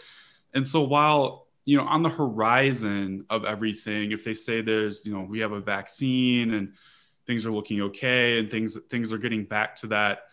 And 0.54 0.68
so 0.68 0.82
while 0.82 1.48
you 1.66 1.78
know 1.78 1.84
on 1.84 2.02
the 2.02 2.10
horizon 2.10 3.26
of 3.30 3.46
everything, 3.46 4.12
if 4.12 4.24
they 4.24 4.34
say 4.34 4.62
there's 4.62 5.06
you 5.06 5.14
know 5.14 5.22
we 5.22 5.40
have 5.40 5.52
a 5.52 5.60
vaccine 5.60 6.54
and 6.56 6.74
things 7.28 7.46
are 7.46 7.52
looking 7.52 7.82
okay 7.82 8.40
and 8.40 8.50
things 8.50 8.78
things 8.90 9.14
are 9.14 9.20
getting 9.20 9.46
back 9.46 9.76
to 9.76 9.88
that 9.88 10.24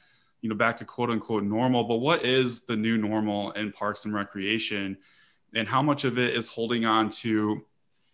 you 0.40 0.48
know 0.48 0.54
back 0.54 0.76
to 0.76 0.86
quote 0.86 1.10
unquote 1.10 1.44
normal, 1.44 1.84
but 1.84 1.96
what 1.96 2.24
is 2.24 2.60
the 2.62 2.76
new 2.76 2.96
normal 2.96 3.52
in 3.52 3.70
parks 3.70 4.06
and 4.06 4.14
recreation, 4.14 4.96
and 5.54 5.68
how 5.68 5.82
much 5.82 6.04
of 6.04 6.18
it 6.18 6.34
is 6.34 6.48
holding 6.48 6.86
on 6.86 7.10
to 7.10 7.62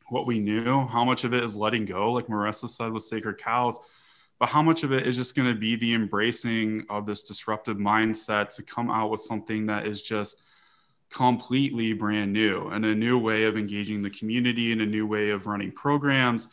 what 0.08 0.26
we 0.26 0.40
knew, 0.40 0.84
how 0.86 1.04
much 1.04 1.22
of 1.22 1.32
it 1.32 1.44
is 1.44 1.54
letting 1.54 1.84
go, 1.84 2.12
like 2.12 2.26
Marissa 2.26 2.68
said 2.68 2.92
with 2.92 3.04
Sacred 3.04 3.38
Cows 3.38 3.78
but 4.42 4.48
how 4.48 4.60
much 4.60 4.82
of 4.82 4.90
it 4.90 5.06
is 5.06 5.14
just 5.14 5.36
going 5.36 5.46
to 5.46 5.56
be 5.56 5.76
the 5.76 5.94
embracing 5.94 6.84
of 6.90 7.06
this 7.06 7.22
disruptive 7.22 7.76
mindset 7.76 8.52
to 8.52 8.60
come 8.60 8.90
out 8.90 9.08
with 9.08 9.20
something 9.20 9.66
that 9.66 9.86
is 9.86 10.02
just 10.02 10.42
completely 11.10 11.92
brand 11.92 12.32
new 12.32 12.66
and 12.70 12.84
a 12.84 12.92
new 12.92 13.16
way 13.16 13.44
of 13.44 13.56
engaging 13.56 14.02
the 14.02 14.10
community 14.10 14.72
and 14.72 14.80
a 14.80 14.84
new 14.84 15.06
way 15.06 15.30
of 15.30 15.46
running 15.46 15.70
programs 15.70 16.48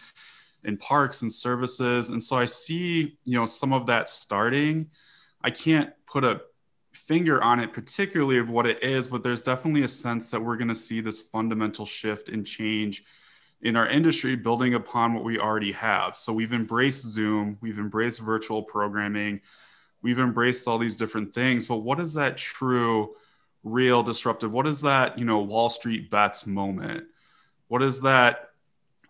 in 0.66 0.78
parks 0.78 1.24
and 1.24 1.34
services? 1.34 2.10
And 2.10 2.24
so 2.24 2.38
i 2.38 2.46
see 2.46 3.18
you 3.24 3.40
know 3.40 3.48
some 3.48 3.74
of 3.74 3.88
that 3.88 4.08
starting. 4.08 4.92
I 5.44 5.50
can't 5.50 5.92
put 6.06 6.24
a 6.24 6.42
finger 6.94 7.44
on 7.44 7.60
it 7.60 7.74
particularly 7.74 8.38
of 8.38 8.52
what 8.52 8.68
it 8.68 8.84
is, 8.84 9.08
but 9.08 9.24
there's 9.24 9.42
definitely 9.42 9.82
a 9.82 9.88
sense 9.88 10.30
that 10.30 10.40
we're 10.40 10.58
going 10.58 10.68
to 10.68 10.76
see 10.76 11.02
this 11.02 11.22
fundamental 11.22 11.88
shift 11.88 12.30
and 12.30 12.46
change 12.46 13.04
in 13.62 13.76
our 13.76 13.88
industry 13.88 14.36
building 14.36 14.74
upon 14.74 15.14
what 15.14 15.24
we 15.24 15.38
already 15.38 15.74
have. 15.74 16.16
So 16.16 16.32
we've 16.32 16.54
embraced 16.54 17.04
Zoom, 17.06 17.58
we've 17.62 17.80
embraced 17.80 18.20
virtual 18.22 18.64
programming, 18.64 19.42
we've 20.02 20.20
embraced 20.20 20.68
all 20.68 20.78
these 20.78 20.96
different 20.96 21.34
things, 21.34 21.66
but 21.66 21.78
what 21.78 22.00
is 22.00 22.14
that 22.14 22.38
true 22.38 23.16
real 23.64 24.04
disruptive? 24.04 24.52
What 24.52 24.68
is 24.68 24.82
that, 24.82 25.20
you 25.20 25.26
know, 25.26 25.40
Wall 25.40 25.70
Street 25.70 26.10
bets 26.10 26.48
moment? 26.48 27.06
What 27.68 27.84
is 27.84 28.02
that 28.02 28.50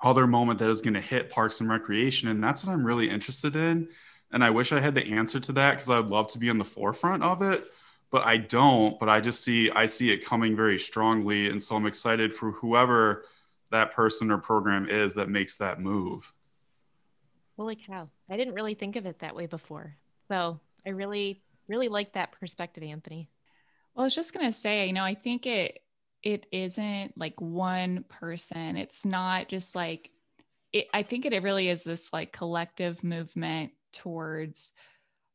other 0.01 0.25
moment 0.25 0.59
that 0.59 0.69
is 0.69 0.81
going 0.81 0.95
to 0.95 1.01
hit 1.01 1.29
parks 1.29 1.61
and 1.61 1.69
recreation? 1.69 2.29
And 2.29 2.43
that's 2.43 2.65
what 2.65 2.73
I'm 2.73 2.85
really 2.85 3.09
interested 3.09 3.55
in. 3.55 3.89
And 4.31 4.43
I 4.43 4.49
wish 4.49 4.71
I 4.71 4.79
had 4.79 4.95
the 4.95 5.13
answer 5.13 5.39
to 5.39 5.51
that 5.53 5.75
because 5.75 5.89
I 5.89 5.99
would 5.99 6.09
love 6.09 6.27
to 6.29 6.39
be 6.39 6.49
on 6.49 6.57
the 6.57 6.65
forefront 6.65 7.23
of 7.23 7.41
it, 7.41 7.65
but 8.11 8.25
I 8.25 8.37
don't. 8.37 8.99
But 8.99 9.09
I 9.09 9.21
just 9.21 9.43
see 9.43 9.71
I 9.71 9.87
see 9.87 10.11
it 10.11 10.25
coming 10.25 10.55
very 10.55 10.77
strongly, 10.77 11.49
and 11.49 11.61
so 11.61 11.75
I'm 11.75 11.87
excited 11.87 12.33
for 12.33 12.51
whoever 12.51 13.25
that 13.71 13.93
person 13.93 14.31
or 14.31 14.37
program 14.37 14.87
is 14.87 15.13
that 15.15 15.29
makes 15.29 15.57
that 15.57 15.79
move. 15.79 16.33
Holy 17.57 17.75
cow! 17.75 18.09
I 18.29 18.37
didn't 18.37 18.53
really 18.53 18.73
think 18.73 18.95
of 18.95 19.05
it 19.05 19.19
that 19.19 19.35
way 19.35 19.45
before. 19.45 19.95
So 20.29 20.59
I 20.85 20.89
really 20.89 21.41
really 21.67 21.89
like 21.89 22.13
that 22.13 22.31
perspective, 22.31 22.83
Anthony. 22.83 23.29
Well, 23.93 24.03
I 24.03 24.05
was 24.05 24.15
just 24.15 24.33
gonna 24.33 24.53
say, 24.53 24.87
you 24.87 24.93
know, 24.93 25.03
I 25.03 25.15
think 25.15 25.45
it 25.45 25.79
it 26.23 26.45
isn't 26.51 27.17
like 27.17 27.39
one 27.39 28.05
person. 28.09 28.75
It's 28.77 29.05
not 29.05 29.47
just 29.47 29.75
like 29.75 30.09
it, 30.73 30.87
I 30.93 31.03
think 31.03 31.25
it 31.25 31.43
really 31.43 31.69
is 31.69 31.83
this 31.83 32.11
like 32.11 32.31
collective 32.31 33.03
movement 33.03 33.71
towards 33.93 34.73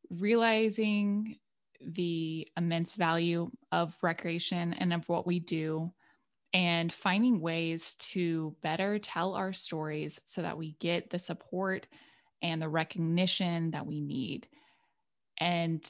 realizing 0.09 1.37
the 1.81 2.47
immense 2.55 2.95
value 2.95 3.51
of 3.71 3.95
recreation 4.01 4.73
and 4.73 4.93
of 4.93 5.07
what 5.09 5.27
we 5.27 5.39
do 5.39 5.91
and 6.55 6.93
finding 6.93 7.41
ways 7.41 7.95
to 7.95 8.55
better 8.63 8.97
tell 8.97 9.33
our 9.33 9.51
stories 9.51 10.21
so 10.25 10.41
that 10.41 10.57
we 10.57 10.77
get 10.79 11.09
the 11.09 11.19
support 11.19 11.85
and 12.41 12.61
the 12.61 12.69
recognition 12.69 13.71
that 13.71 13.85
we 13.85 13.99
need. 13.99 14.47
And 15.37 15.85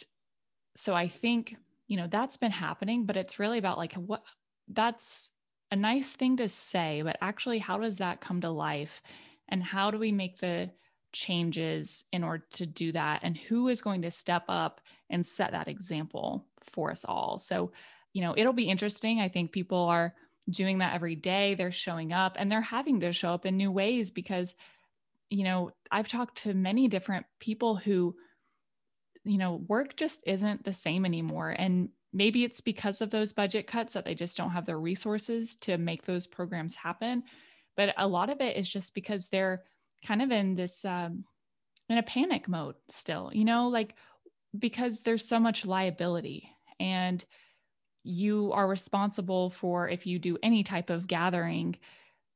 so 0.76 0.96
I 0.96 1.08
think, 1.08 1.56
you 1.88 1.98
know, 1.98 2.08
that's 2.10 2.38
been 2.38 2.50
happening, 2.50 3.06
but 3.06 3.16
it's 3.16 3.38
really 3.38 3.60
about 3.60 3.78
like 3.78 3.94
what 3.94 4.24
that's 4.68 5.30
a 5.70 5.76
nice 5.76 6.14
thing 6.14 6.38
to 6.38 6.50
say, 6.50 7.04
but 7.04 7.18
actually, 7.22 7.60
how 7.60 7.78
does 7.78 7.98
that 7.98 8.20
come 8.20 8.42
to 8.42 8.50
life? 8.50 9.04
And 9.48 9.62
how 9.62 9.92
do 9.92 10.00
we 10.00 10.12
make 10.12 10.40
the 10.40 10.72
changes 11.12 12.06
in 12.12 12.24
order 12.24 12.44
to 12.54 12.66
do 12.66 12.92
that 12.92 13.20
and 13.22 13.38
who 13.38 13.68
is 13.68 13.82
going 13.82 14.02
to 14.02 14.10
step 14.10 14.46
up 14.50 14.82
and 15.12 15.24
set 15.24 15.52
that 15.52 15.68
example 15.68 16.46
for 16.74 16.92
us 16.92 17.06
all 17.06 17.38
so 17.38 17.72
you 18.12 18.22
know 18.22 18.34
it'll 18.36 18.52
be 18.52 18.68
interesting 18.68 19.22
i 19.22 19.30
think 19.30 19.54
people 19.54 19.78
are 19.78 20.14
doing 20.50 20.80
that 20.80 20.94
every 20.94 21.16
day 21.16 21.56
they're 21.56 21.72
showing 21.72 22.14
up 22.14 22.36
and 22.38 22.52
they're 22.52 22.62
having 22.62 23.00
to 23.00 23.14
show 23.14 23.34
up 23.34 23.46
in 23.46 23.58
new 23.58 23.72
ways 23.72 24.12
because 24.12 24.56
you 25.30 25.44
know 25.44 25.72
i've 25.92 26.08
talked 26.08 26.38
to 26.38 26.54
many 26.54 26.88
different 26.88 27.26
people 27.40 27.76
who 27.76 28.16
you 29.24 29.38
know 29.38 29.64
work 29.68 29.96
just 29.96 30.22
isn't 30.26 30.64
the 30.64 30.74
same 30.74 31.06
anymore 31.06 31.50
and 31.58 31.90
maybe 32.14 32.44
it's 32.44 32.62
because 32.62 33.02
of 33.02 33.10
those 33.10 33.34
budget 33.34 33.68
cuts 33.68 33.94
that 33.94 34.06
they 34.06 34.14
just 34.14 34.38
don't 34.38 34.52
have 34.52 34.66
the 34.66 34.78
resources 34.78 35.56
to 35.56 35.78
make 35.78 36.06
those 36.06 36.28
programs 36.28 36.76
happen 36.76 37.24
but 37.76 37.94
a 37.98 38.08
lot 38.08 38.30
of 38.30 38.40
it 38.40 38.56
is 38.56 38.70
just 38.70 38.94
because 38.94 39.28
they're 39.28 39.64
kind 40.06 40.22
of 40.22 40.32
in 40.32 40.56
this 40.56 40.86
um, 40.86 41.26
in 41.90 41.98
a 41.98 42.04
panic 42.04 42.48
mode 42.48 42.76
still 42.88 43.32
you 43.34 43.46
know 43.46 43.68
like 43.68 43.96
because 44.58 45.02
there's 45.02 45.28
so 45.28 45.40
much 45.40 45.66
liability 45.66 46.50
and 46.80 47.26
you 48.06 48.52
are 48.54 48.68
responsible 48.68 49.50
for 49.50 49.90
if 49.90 50.06
you 50.06 50.20
do 50.20 50.38
any 50.44 50.64
type 50.64 50.90
of 50.90 51.08
gathering 51.08 51.76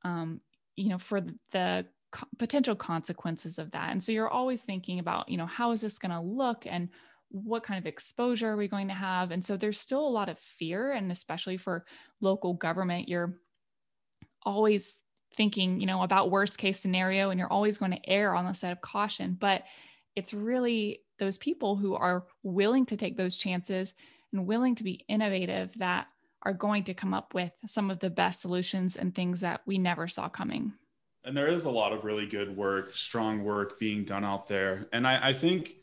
um, 0.04 0.42
you 0.76 0.90
know 0.90 0.98
for 0.98 1.22
the 1.52 1.86
co- 2.12 2.28
potential 2.38 2.76
consequences 2.76 3.60
of 3.60 3.72
that 3.72 3.92
and 3.92 4.04
so 4.04 4.12
you're 4.12 4.30
always 4.30 4.64
thinking 4.64 5.00
about 5.00 5.30
you 5.30 5.38
know 5.38 5.46
how 5.46 5.72
is 5.72 5.82
this 5.82 6.00
going 6.00 6.12
to 6.12 6.22
look 6.22 6.66
and 6.66 6.90
what 7.32 7.64
kind 7.64 7.78
of 7.78 7.86
exposure 7.86 8.50
are 8.50 8.58
we 8.58 8.68
going 8.68 8.88
to 8.88 8.94
have 8.94 9.32
and 9.32 9.46
so 9.46 9.56
there's 9.56 9.80
still 9.80 10.06
a 10.06 10.10
lot 10.10 10.30
of 10.30 10.40
fear 10.40 10.94
and 10.94 11.12
especially 11.12 11.58
for 11.58 11.86
local 12.22 12.54
government 12.54 13.08
you're 13.08 13.36
always 14.44 14.96
thinking, 15.36 15.80
you 15.80 15.86
know, 15.86 16.04
about 16.04 16.32
worst 16.32 16.58
case 16.58 16.80
scenario 16.80 17.30
and 17.30 17.40
you're 17.40 17.52
always 17.52 17.78
going 17.78 17.92
to 17.92 18.10
err 18.10 18.36
on 18.36 18.46
the 18.46 18.54
side 18.54 18.72
of 18.72 18.82
caution. 18.82 19.38
But 19.40 19.64
it's 20.16 20.34
really 20.34 21.02
those 21.20 21.38
people 21.38 21.76
who 21.76 21.96
are 21.96 22.26
willing 22.44 22.86
to 22.88 22.98
take 22.98 23.18
those 23.18 23.38
chances 23.38 23.94
and 24.34 24.46
willing 24.46 24.76
to 24.76 24.84
be 24.84 25.06
innovative 25.08 25.72
that 25.78 26.08
are 26.44 26.54
going 26.54 26.84
to 26.86 26.94
come 26.94 27.14
up 27.14 27.34
with 27.34 27.52
some 27.68 27.92
of 27.92 28.00
the 28.00 28.10
best 28.10 28.42
solutions 28.42 28.96
and 28.96 29.14
things 29.14 29.42
that 29.42 29.62
we 29.66 29.78
never 29.78 30.08
saw 30.08 30.30
coming. 30.30 30.74
And 31.26 31.36
there 31.36 31.52
is 31.52 31.66
a 31.66 31.72
lot 31.72 31.92
of 31.92 32.06
really 32.06 32.26
good 32.26 32.56
work, 32.56 32.96
strong 32.96 33.44
work 33.44 33.78
being 33.78 34.06
done 34.06 34.24
out 34.24 34.48
there. 34.48 34.88
And 34.94 35.06
I, 35.06 35.30
I 35.30 35.34
think 35.34 35.76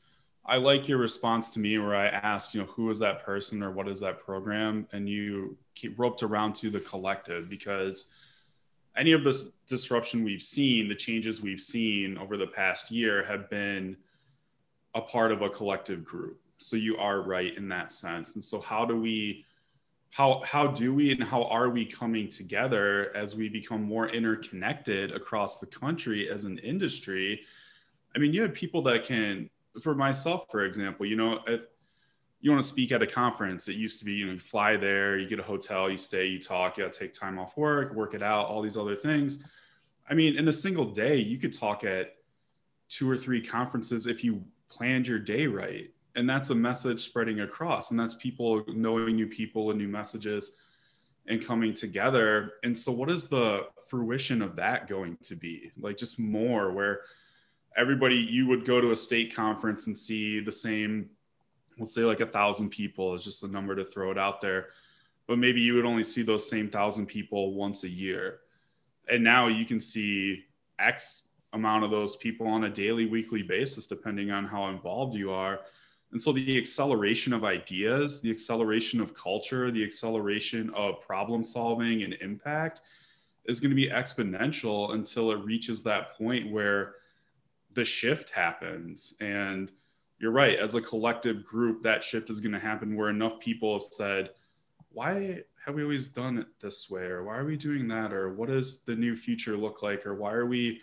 I 0.47 0.57
like 0.57 0.89
your 0.89 0.99
response 0.99 1.51
to 1.51 1.59
me 1.59 1.79
where 1.79 1.95
I 1.95 2.07
asked, 2.07 2.55
you 2.55 2.61
know, 2.61 2.67
who 2.69 2.91
is 2.91 3.01
that 3.01 3.25
person 3.25 3.63
or 3.63 3.71
what 3.71 3.89
is 3.89 4.01
that 4.01 4.21
program? 4.21 4.87
And 4.93 5.09
you 5.09 5.59
keep 5.75 5.99
roped 5.99 6.23
around 6.23 6.55
to 6.57 6.71
the 6.71 6.81
collective 6.81 7.51
because 7.51 8.07
any 8.97 9.13
of 9.13 9.25
this 9.25 9.51
disruption 9.67 10.25
we've 10.25 10.43
seen, 10.43 10.89
the 10.89 10.95
changes 10.95 11.43
we've 11.43 11.61
seen 11.61 12.17
over 12.17 12.37
the 12.37 12.47
past 12.47 12.91
year 12.91 13.25
have 13.27 13.51
been 13.51 13.97
a 14.95 15.01
part 15.01 15.33
of 15.33 15.43
a 15.43 15.51
collective 15.51 16.05
group. 16.05 16.41
So 16.59 16.77
you 16.77 16.97
are 16.97 17.23
right 17.23 17.57
in 17.57 17.69
that 17.69 17.93
sense. 17.93 18.35
And 18.35 18.45
so 18.45 18.61
how 18.61 18.85
do 18.85 18.99
we 19.01 19.45
how 20.11 20.43
how 20.47 20.67
do 20.67 20.95
we 20.95 21.13
and 21.13 21.23
how 21.23 21.45
are 21.45 21.69
we 21.69 21.85
coming 21.85 22.29
together 22.29 23.15
as 23.15 23.35
we 23.35 23.49
become 23.49 23.83
more 23.83 24.09
interconnected 24.09 25.13
across 25.13 25.61
the 25.61 25.67
country 25.67 26.31
as 26.31 26.45
an 26.45 26.59
industry? 26.59 27.43
I 28.15 28.19
mean, 28.19 28.33
you 28.33 28.43
have 28.43 28.55
people 28.55 28.83
that 28.83 29.05
can 29.05 29.51
for 29.83 29.95
myself 29.95 30.47
for 30.51 30.65
example, 30.65 31.05
you 31.05 31.17
know, 31.17 31.41
if 31.47 31.61
you 32.41 32.51
want 32.51 32.63
to 32.63 32.69
speak 32.69 32.93
at 32.93 33.03
a 33.03 33.07
conference, 33.07 33.69
it 33.69 33.77
used 33.77 33.99
to 33.99 34.05
be, 34.05 34.13
you 34.13 34.27
know, 34.27 34.33
you 34.33 34.39
fly 34.39 34.77
there, 34.77 35.19
you 35.19 35.29
get 35.29 35.41
a 35.41 35.43
hotel, 35.43 35.91
you 35.91 35.97
stay, 35.97 36.27
you 36.27 36.41
talk, 36.41 36.77
you 36.77 36.85
got 36.85 36.93
to 36.93 36.99
take 36.99 37.13
time 37.13 37.39
off 37.39 37.57
work, 37.57 37.93
work 37.93 38.15
it 38.15 38.23
out, 38.23 38.47
all 38.47 38.63
these 38.63 38.77
other 38.77 38.95
things. 38.95 39.43
I 40.09 40.15
mean, 40.15 40.37
in 40.37 40.47
a 40.49 40.53
single 40.53 40.93
day, 40.93 41.17
you 41.17 41.39
could 41.39 41.53
talk 41.53 41.83
at 41.83 42.17
two 42.89 43.11
or 43.11 43.17
three 43.17 43.43
conferences 43.43 44.07
if 44.07 44.23
you 44.23 44.45
planned 44.69 45.09
your 45.09 45.19
day 45.19 45.47
right. 45.47 45.91
And 46.17 46.29
that's 46.29 46.51
a 46.51 46.55
message 46.55 47.05
spreading 47.05 47.41
across. 47.41 47.91
And 47.91 48.01
that's 48.01 48.15
people 48.15 48.65
knowing 48.69 49.17
new 49.17 49.27
people 49.27 49.71
and 49.71 49.79
new 49.79 49.89
messages 49.89 50.53
and 51.29 51.45
coming 51.45 51.75
together. 51.75 52.53
And 52.65 52.77
so, 52.77 52.91
what 52.91 53.11
is 53.11 53.29
the 53.29 53.67
fruition 53.89 54.43
of 54.43 54.57
that 54.57 54.89
going 54.89 55.19
to 55.23 55.37
be? 55.37 55.71
Like, 55.79 55.97
just 55.97 56.19
more 56.19 56.73
where 56.73 57.03
everybody, 57.77 58.17
you 58.17 58.47
would 58.47 58.65
go 58.65 58.81
to 58.81 58.93
a 58.93 58.97
state 58.97 59.35
conference 59.35 59.87
and 59.87 59.97
see 59.97 60.41
the 60.41 60.53
same 60.53 61.11
we'll 61.77 61.87
say 61.87 62.03
like 62.03 62.21
a 62.21 62.27
thousand 62.27 62.71
people 62.71 63.15
is 63.15 63.25
just 63.25 63.43
a 63.43 63.49
number 63.49 63.75
to 63.75 63.85
throw 63.85 64.11
it 64.11 64.19
out 64.19 64.41
there 64.41 64.69
but 65.27 65.39
maybe 65.39 65.61
you 65.61 65.75
would 65.75 65.85
only 65.85 66.03
see 66.03 66.23
those 66.23 66.49
same 66.49 66.69
thousand 66.71 67.07
people 67.07 67.55
once 67.55 67.85
a 67.85 67.89
year 67.89 68.41
and 69.09 69.23
now 69.23 69.47
you 69.49 69.65
can 69.65 69.81
see 69.81 70.45
x 70.79 71.25
amount 71.53 71.85
of 71.85 71.91
those 71.91 72.17
people 72.17 72.47
on 72.47 72.65
a 72.65 72.71
daily 72.71 73.07
weekly 73.07 73.43
basis 73.43 73.87
depending 73.87 74.31
on 74.31 74.47
how 74.47 74.69
involved 74.69 75.15
you 75.15 75.31
are 75.31 75.61
and 76.13 76.23
so 76.23 76.33
the 76.33 76.59
acceleration 76.59 77.33
of 77.33 77.45
ideas 77.45 78.21
the 78.21 78.31
acceleration 78.31 79.01
of 79.01 79.15
culture 79.15 79.71
the 79.71 79.85
acceleration 79.85 80.71
of 80.75 81.01
problem 81.01 81.43
solving 81.43 82.03
and 82.03 82.15
impact 82.21 82.83
is 83.47 83.61
going 83.61 83.71
to 83.71 83.77
be 83.77 83.89
exponential 83.89 84.95
until 84.95 85.31
it 85.31 85.45
reaches 85.45 85.83
that 85.83 86.17
point 86.17 86.51
where 86.51 86.95
the 87.75 87.85
shift 87.85 88.31
happens 88.31 89.15
and 89.21 89.71
you're 90.19 90.33
right. 90.33 90.59
As 90.59 90.75
a 90.75 90.81
collective 90.81 91.45
group, 91.45 91.83
that 91.83 92.03
shift 92.03 92.31
is 92.31 92.41
going 92.41 92.53
to 92.53 92.59
happen 92.59 92.97
where 92.97 93.11
enough 93.11 93.39
people 93.39 93.75
have 93.75 93.85
said, 93.85 94.31
why 94.93 95.43
have 95.65 95.75
we 95.75 95.83
always 95.83 96.09
done 96.09 96.39
it 96.39 96.47
this 96.61 96.89
way? 96.89 97.03
Or 97.03 97.25
why 97.25 97.37
are 97.37 97.45
we 97.45 97.57
doing 97.57 97.87
that? 97.89 98.13
Or 98.13 98.33
what 98.33 98.49
does 98.49 98.81
the 98.81 98.95
new 98.95 99.15
future 99.15 99.57
look 99.57 99.83
like? 99.83 100.07
Or 100.07 100.15
why 100.15 100.33
are 100.33 100.47
we 100.47 100.81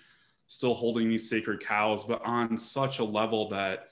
still 0.48 0.75
holding 0.75 1.10
these 1.10 1.27
sacred 1.27 1.65
cows, 1.65 2.03
but 2.03 2.24
on 2.25 2.58
such 2.58 3.00
a 3.00 3.03
level 3.03 3.50
that, 3.50 3.89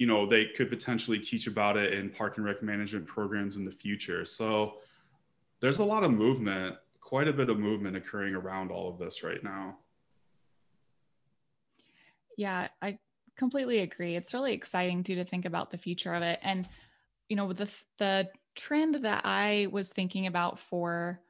you 0.00 0.06
know, 0.06 0.24
they 0.24 0.46
could 0.46 0.70
potentially 0.70 1.18
teach 1.18 1.46
about 1.46 1.76
it 1.76 1.92
in 1.92 2.08
park 2.08 2.38
and 2.38 2.46
rec 2.46 2.62
management 2.62 3.06
programs 3.06 3.56
in 3.56 3.66
the 3.66 3.70
future. 3.70 4.24
So 4.24 4.76
there's 5.60 5.78
a 5.78 5.84
lot 5.84 6.04
of 6.04 6.10
movement, 6.10 6.76
quite 7.00 7.28
a 7.28 7.34
bit 7.34 7.50
of 7.50 7.58
movement 7.58 7.98
occurring 7.98 8.34
around 8.34 8.70
all 8.70 8.88
of 8.88 8.98
this 8.98 9.22
right 9.22 9.44
now. 9.44 9.76
Yeah, 12.38 12.68
I 12.80 12.98
completely 13.36 13.80
agree. 13.80 14.16
It's 14.16 14.32
really 14.32 14.54
exciting 14.54 15.02
too 15.02 15.16
to 15.16 15.24
think 15.26 15.44
about 15.44 15.68
the 15.68 15.76
future 15.76 16.14
of 16.14 16.22
it. 16.22 16.38
And 16.42 16.66
you 17.28 17.36
know, 17.36 17.52
the 17.52 17.70
the 17.98 18.30
trend 18.54 18.94
that 19.02 19.26
I 19.26 19.68
was 19.70 19.92
thinking 19.92 20.26
about 20.26 20.58
for 20.58 21.20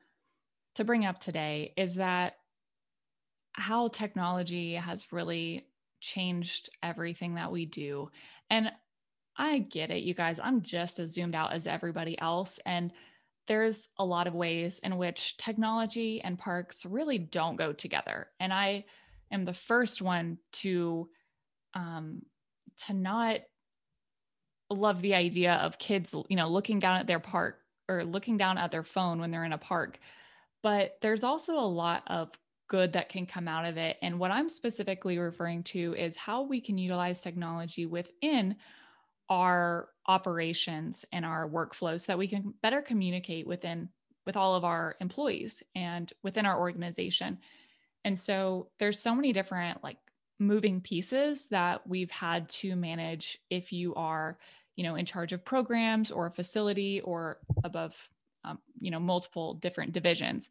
to 0.77 0.85
bring 0.85 1.05
up 1.05 1.21
today 1.21 1.75
is 1.77 1.97
that 1.97 2.37
how 3.51 3.89
technology 3.89 4.75
has 4.75 5.13
really 5.13 5.67
changed 6.01 6.71
everything 6.83 7.35
that 7.35 7.53
we 7.53 7.67
do. 7.67 8.11
And 8.49 8.71
I 9.37 9.59
get 9.59 9.91
it, 9.91 10.03
you 10.03 10.15
guys. 10.15 10.41
I'm 10.43 10.63
just 10.63 10.99
as 10.99 11.13
zoomed 11.13 11.35
out 11.35 11.53
as 11.53 11.67
everybody 11.67 12.21
else. 12.21 12.59
And 12.67 12.93
there's 13.47 13.89
a 13.99 14.05
lot 14.05 14.27
of 14.27 14.35
ways 14.35 14.81
in 14.81 14.97
which 14.97 15.37
technology 15.37 16.21
and 16.23 16.39
parks 16.39 16.85
really 16.85 17.19
don't 17.19 17.57
go 17.57 17.73
together. 17.73 18.29
And 18.39 18.53
I 18.53 18.85
am 19.33 19.45
the 19.45 19.55
first 19.55 20.03
one 20.03 20.39
to 20.53 21.09
um, 21.75 22.23
to 22.87 22.93
not 22.93 23.41
love 24.71 25.03
the 25.03 25.15
idea 25.15 25.55
of 25.55 25.79
kids, 25.79 26.15
you 26.29 26.37
know, 26.37 26.49
looking 26.49 26.79
down 26.79 26.99
at 26.99 27.07
their 27.07 27.21
park 27.21 27.59
or 27.89 28.05
looking 28.05 28.37
down 28.37 28.57
at 28.57 28.71
their 28.71 28.85
phone 28.85 29.21
when 29.21 29.31
they're 29.31 29.45
in 29.45 29.53
a 29.53 29.59
park. 29.59 29.99
But 30.63 30.99
there's 31.01 31.25
also 31.25 31.59
a 31.59 31.61
lot 31.61 32.05
of 32.07 32.31
good 32.71 32.93
that 32.93 33.09
can 33.09 33.27
come 33.27 33.49
out 33.49 33.67
of 33.67 33.77
it. 33.77 33.99
And 34.01 34.19
what 34.19 34.31
I'm 34.31 34.49
specifically 34.49 35.19
referring 35.19 35.65
to 35.65 35.95
is 35.99 36.17
how 36.17 36.43
we 36.43 36.61
can 36.61 36.79
utilize 36.79 37.21
technology 37.21 37.85
within 37.85 38.55
our 39.29 39.89
operations 40.07 41.05
and 41.13 41.25
our 41.25 41.49
workflows 41.49 42.03
so 42.03 42.13
that 42.13 42.19
we 42.19 42.29
can 42.29 42.55
better 42.63 42.81
communicate 42.81 43.47
within 43.47 43.89
with 44.25 44.37
all 44.37 44.55
of 44.55 44.65
our 44.65 44.95
employees 45.01 45.63
and 45.75 46.13
within 46.23 46.47
our 46.47 46.61
organization. 46.61 47.39
And 48.05 48.19
so 48.19 48.69
there's 48.79 49.01
so 49.01 49.17
many 49.17 49.33
different 49.33 49.83
like 49.83 49.99
moving 50.39 50.81
pieces 50.81 51.49
that 51.49 51.85
we've 51.87 52.11
had 52.11 52.49
to 52.49 52.77
manage 52.77 53.41
if 53.51 53.73
you 53.73 53.95
are, 53.97 54.39
you 54.77 54.85
know, 54.85 54.95
in 54.95 55.07
charge 55.07 55.33
of 55.33 55.45
programs 55.45 56.13
or 56.13 56.27
a 56.27 56.31
facility 56.31 57.01
or 57.01 57.39
above 57.65 58.09
um, 58.45 58.59
you 58.81 58.91
know, 58.91 59.01
multiple 59.01 59.55
different 59.55 59.93
divisions. 59.93 60.51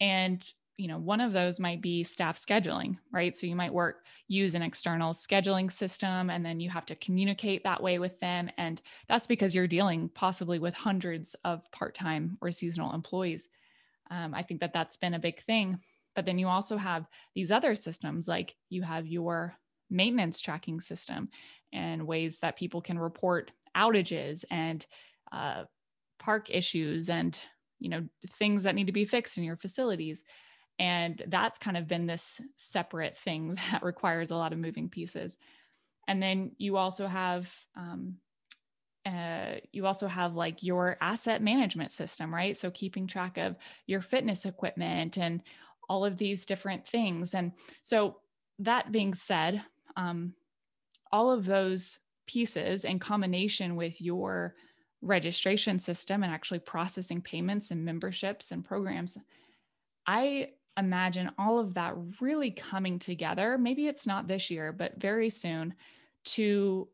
And 0.00 0.44
you 0.76 0.88
know 0.88 0.98
one 0.98 1.20
of 1.20 1.32
those 1.32 1.60
might 1.60 1.80
be 1.80 2.02
staff 2.02 2.36
scheduling 2.36 2.98
right? 3.12 3.36
So 3.36 3.46
you 3.46 3.56
might 3.56 3.72
work 3.72 4.04
use 4.28 4.54
an 4.54 4.62
external 4.62 5.12
scheduling 5.12 5.70
system 5.70 6.30
and 6.30 6.44
then 6.44 6.60
you 6.60 6.70
have 6.70 6.86
to 6.86 6.96
communicate 6.96 7.64
that 7.64 7.82
way 7.82 7.98
with 7.98 8.18
them 8.20 8.50
and 8.58 8.80
that's 9.08 9.26
because 9.26 9.54
you're 9.54 9.66
dealing 9.66 10.08
possibly 10.08 10.58
with 10.58 10.74
hundreds 10.74 11.34
of 11.44 11.70
part-time 11.72 12.38
or 12.40 12.50
seasonal 12.50 12.94
employees. 12.94 13.48
Um, 14.10 14.34
i 14.34 14.42
think 14.42 14.60
that 14.60 14.72
that's 14.72 14.96
been 14.96 15.14
a 15.14 15.18
big 15.18 15.42
thing 15.42 15.80
but 16.14 16.26
then 16.26 16.38
you 16.38 16.48
also 16.48 16.76
have 16.76 17.06
these 17.34 17.50
other 17.50 17.74
systems 17.74 18.28
like 18.28 18.54
you 18.68 18.82
have 18.82 19.06
your 19.06 19.56
maintenance 19.90 20.40
tracking 20.40 20.80
system 20.80 21.28
and 21.72 22.06
ways 22.06 22.38
that 22.38 22.56
people 22.56 22.80
can 22.80 22.98
report 22.98 23.52
outages 23.76 24.44
and 24.50 24.86
uh, 25.32 25.64
park 26.18 26.48
issues 26.50 27.10
and 27.10 27.38
you 27.80 27.88
know 27.88 28.04
things 28.30 28.62
that 28.62 28.74
need 28.74 28.86
to 28.86 28.92
be 28.92 29.04
fixed 29.04 29.36
in 29.36 29.44
your 29.44 29.56
facilities 29.56 30.24
and 30.78 31.22
that's 31.28 31.58
kind 31.58 31.76
of 31.76 31.86
been 31.86 32.06
this 32.06 32.40
separate 32.56 33.16
thing 33.16 33.58
that 33.70 33.82
requires 33.82 34.30
a 34.30 34.36
lot 34.36 34.52
of 34.52 34.58
moving 34.58 34.88
pieces. 34.88 35.38
And 36.06 36.22
then 36.22 36.52
you 36.58 36.76
also 36.76 37.06
have, 37.06 37.50
um, 37.76 38.16
uh, 39.06 39.56
you 39.72 39.86
also 39.86 40.06
have 40.06 40.34
like 40.34 40.62
your 40.62 40.96
asset 41.00 41.42
management 41.42 41.92
system, 41.92 42.34
right? 42.34 42.56
So 42.56 42.70
keeping 42.70 43.06
track 43.06 43.38
of 43.38 43.56
your 43.86 44.00
fitness 44.00 44.44
equipment 44.44 45.18
and 45.18 45.42
all 45.88 46.04
of 46.04 46.16
these 46.16 46.46
different 46.46 46.86
things. 46.86 47.34
And 47.34 47.52
so, 47.82 48.18
that 48.60 48.92
being 48.92 49.14
said, 49.14 49.62
um, 49.96 50.34
all 51.10 51.32
of 51.32 51.44
those 51.44 51.98
pieces 52.26 52.84
in 52.84 53.00
combination 53.00 53.74
with 53.74 54.00
your 54.00 54.54
registration 55.02 55.78
system 55.78 56.22
and 56.22 56.32
actually 56.32 56.60
processing 56.60 57.20
payments 57.20 57.72
and 57.72 57.84
memberships 57.84 58.52
and 58.52 58.64
programs, 58.64 59.18
I 60.06 60.50
imagine 60.76 61.30
all 61.38 61.58
of 61.58 61.74
that 61.74 61.94
really 62.20 62.50
coming 62.50 62.98
together. 62.98 63.56
Maybe 63.58 63.86
it's 63.86 64.06
not 64.06 64.26
this 64.26 64.50
year, 64.50 64.72
but 64.72 65.00
very 65.00 65.30
soon 65.30 65.74
to 66.24 66.88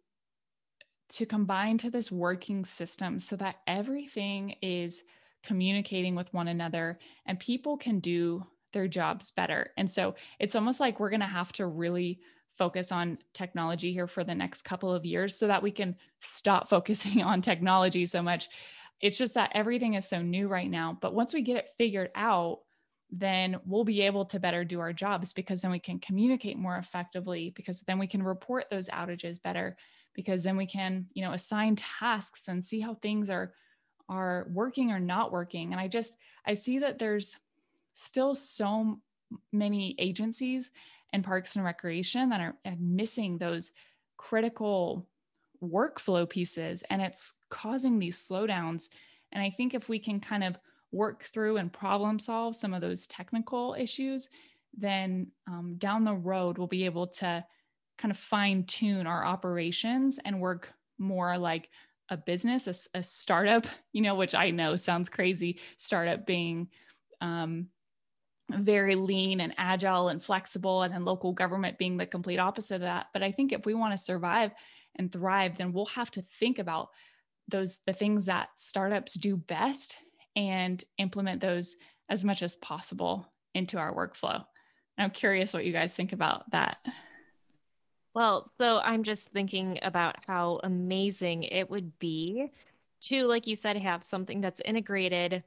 to 1.11 1.27
combine 1.27 1.77
to 1.77 1.91
this 1.91 2.13
working 2.13 2.65
system 2.65 3.19
so 3.19 3.35
that 3.35 3.57
everything 3.67 4.55
is 4.63 5.03
communicating 5.43 6.15
with 6.15 6.33
one 6.33 6.47
another 6.47 7.01
and 7.27 7.41
people 7.41 7.77
can 7.77 7.99
do 7.99 8.47
their 8.73 8.87
jobs 8.87 9.33
better. 9.33 9.73
And 9.77 9.91
so 9.91 10.15
it's 10.39 10.55
almost 10.55 10.79
like 10.79 11.01
we're 11.01 11.11
going 11.11 11.21
to 11.21 11.27
have 11.27 11.53
to 11.55 11.67
really 11.67 12.21
focus 12.57 12.93
on 12.93 13.19
technology 13.35 13.93
here 13.93 14.07
for 14.07 14.23
the 14.23 14.35
next 14.35 14.63
couple 14.63 14.95
of 14.95 15.05
years 15.05 15.37
so 15.37 15.49
that 15.49 15.63
we 15.63 15.71
can 15.71 15.97
stop 16.21 16.69
focusing 16.71 17.23
on 17.23 17.43
technology 17.43 18.07
so 18.07 18.23
much. 18.23 18.49
It's 19.01 19.19
just 19.19 19.35
that 19.35 19.51
everything 19.55 19.95
is 19.95 20.09
so 20.09 20.23
new 20.23 20.47
right 20.47 20.71
now. 20.71 20.97
But 21.01 21.15
once 21.15 21.35
we 21.35 21.43
get 21.43 21.57
it 21.57 21.71
figured 21.79 22.11
out, 22.15 22.61
then 23.13 23.59
we'll 23.67 23.85
be 23.85 24.03
able 24.03 24.25
to 24.25 24.39
better 24.39 24.65
do 24.65 24.81
our 24.81 24.93
jobs 24.93 25.33
because 25.33 25.63
then 25.63 25.71
we 25.71 25.79
can 25.79 25.99
communicate 25.99 26.57
more 26.57 26.77
effectively 26.77 27.53
because 27.57 27.81
then 27.81 27.99
we 27.99 28.07
can 28.07 28.23
report 28.23 28.67
those 28.71 28.89
outages 28.89 29.43
better 29.43 29.77
because 30.15 30.43
then 30.43 30.57
we 30.57 30.67
can 30.67 31.07
you 31.13 31.25
know 31.25 31.33
assign 31.33 31.77
tasks 31.77 32.49
and 32.49 32.65
see 32.65 32.81
how 32.81 32.95
things 32.95 33.29
are 33.29 33.53
are 34.09 34.49
working 34.53 34.91
or 34.91 35.01
not 35.01 35.33
working. 35.33 35.73
And 35.73 35.81
i 35.81 35.89
just 35.89 36.17
i 36.47 36.55
see 36.55 36.79
that 36.79 36.99
there's 36.99 37.37
still 37.95 38.35
so 38.35 39.01
many 39.53 39.95
agencies 39.99 40.71
and 41.13 41.25
parks 41.25 41.57
and 41.57 41.65
recreation 41.65 42.29
that 42.31 42.41
are 42.41 42.57
missing 42.79 43.39
those 43.39 43.73
critical 44.17 45.09
workflow 45.63 46.29
pieces 46.29 46.83
and 46.91 47.03
it's 47.03 47.35
causing 47.51 47.99
these 47.99 48.17
slowdowns. 48.17 48.89
And 49.33 49.43
i 49.43 49.51
think 49.51 49.75
if 49.75 49.89
we 49.89 49.99
can 49.99 50.21
kind 50.21 50.45
of 50.45 50.59
work 50.93 51.25
through 51.25 51.57
and 51.57 51.73
problem 51.73 52.19
solve 52.19 52.57
some 52.57 52.75
of 52.75 52.81
those 52.81 53.07
technical 53.07 53.77
issues, 53.79 54.29
then 54.77 55.29
um, 55.49 55.77
down 55.79 56.05
the 56.05 56.15
road, 56.15 56.59
we'll 56.59 56.67
be 56.67 56.85
able 56.85 57.07
to 57.07 57.45
kind 57.99 58.11
of 58.11 58.19
fine 58.19 58.65
tune 58.65 59.07
our 59.07 59.25
operations 59.25 60.19
and 60.25 60.41
work 60.41 60.73
more 60.99 61.37
like 61.39 61.69
a 62.09 62.17
business, 62.17 62.67
a, 62.67 62.99
a, 62.99 63.03
startup, 63.03 63.67
you 63.93 64.03
know, 64.03 64.15
which 64.15 64.35
I 64.35 64.51
know 64.51 64.77
sounds 64.77 65.09
crazy, 65.09 65.61
startup 65.77 66.27
being 66.27 66.69
um, 67.21 67.69
very 68.51 68.97
lean 68.97 69.41
and 69.41 69.55
agile 69.59 70.09
and 70.09 70.23
flexible, 70.23 70.83
and 70.83 70.93
then 70.93 71.05
local 71.05 71.33
government 71.33 71.79
being 71.79 71.97
the 71.97 72.07
complete 72.07 72.39
opposite 72.39 72.77
of 72.77 72.81
that. 72.83 73.07
But 73.13 73.23
I 73.23 73.31
think 73.31 73.53
if 73.53 73.65
we 73.65 73.75
want 73.75 73.93
to 73.93 73.99
survive 73.99 74.53
and 74.97 75.13
thrive, 75.13 75.57
then 75.57 75.73
we'll 75.73 75.87
have 75.87 76.11
to 76.13 76.25
think 76.41 76.59
about 76.59 76.89
those 77.49 77.79
the 77.87 77.93
things 77.93 78.27
that 78.27 78.49
startups 78.57 79.15
do 79.15 79.37
best 79.37 79.97
and 80.37 80.83
implement 80.99 81.41
those 81.41 81.77
as 82.09 82.25
much 82.25 82.43
as 82.43 82.57
possible 82.57 83.27
into 83.55 83.79
our 83.79 83.95
workflow. 83.95 84.45
I'm 84.99 85.11
curious 85.11 85.53
what 85.53 85.65
you 85.65 85.73
guys 85.73 85.95
think 85.95 86.13
about 86.13 86.51
that. 86.51 86.79
Well, 88.15 88.51
so 88.59 88.79
I'm 88.79 89.03
just 89.03 89.31
thinking 89.31 89.79
about 89.83 90.17
how 90.27 90.61
amazing 90.65 91.45
it 91.45 91.71
would 91.71 91.99
be 91.99 92.51
to, 93.03 93.25
like 93.25 93.47
you 93.47 93.57
said, 93.57 93.77
have 93.77 94.03
something 94.03 94.41
that's 94.41 94.61
integrated 94.65 95.45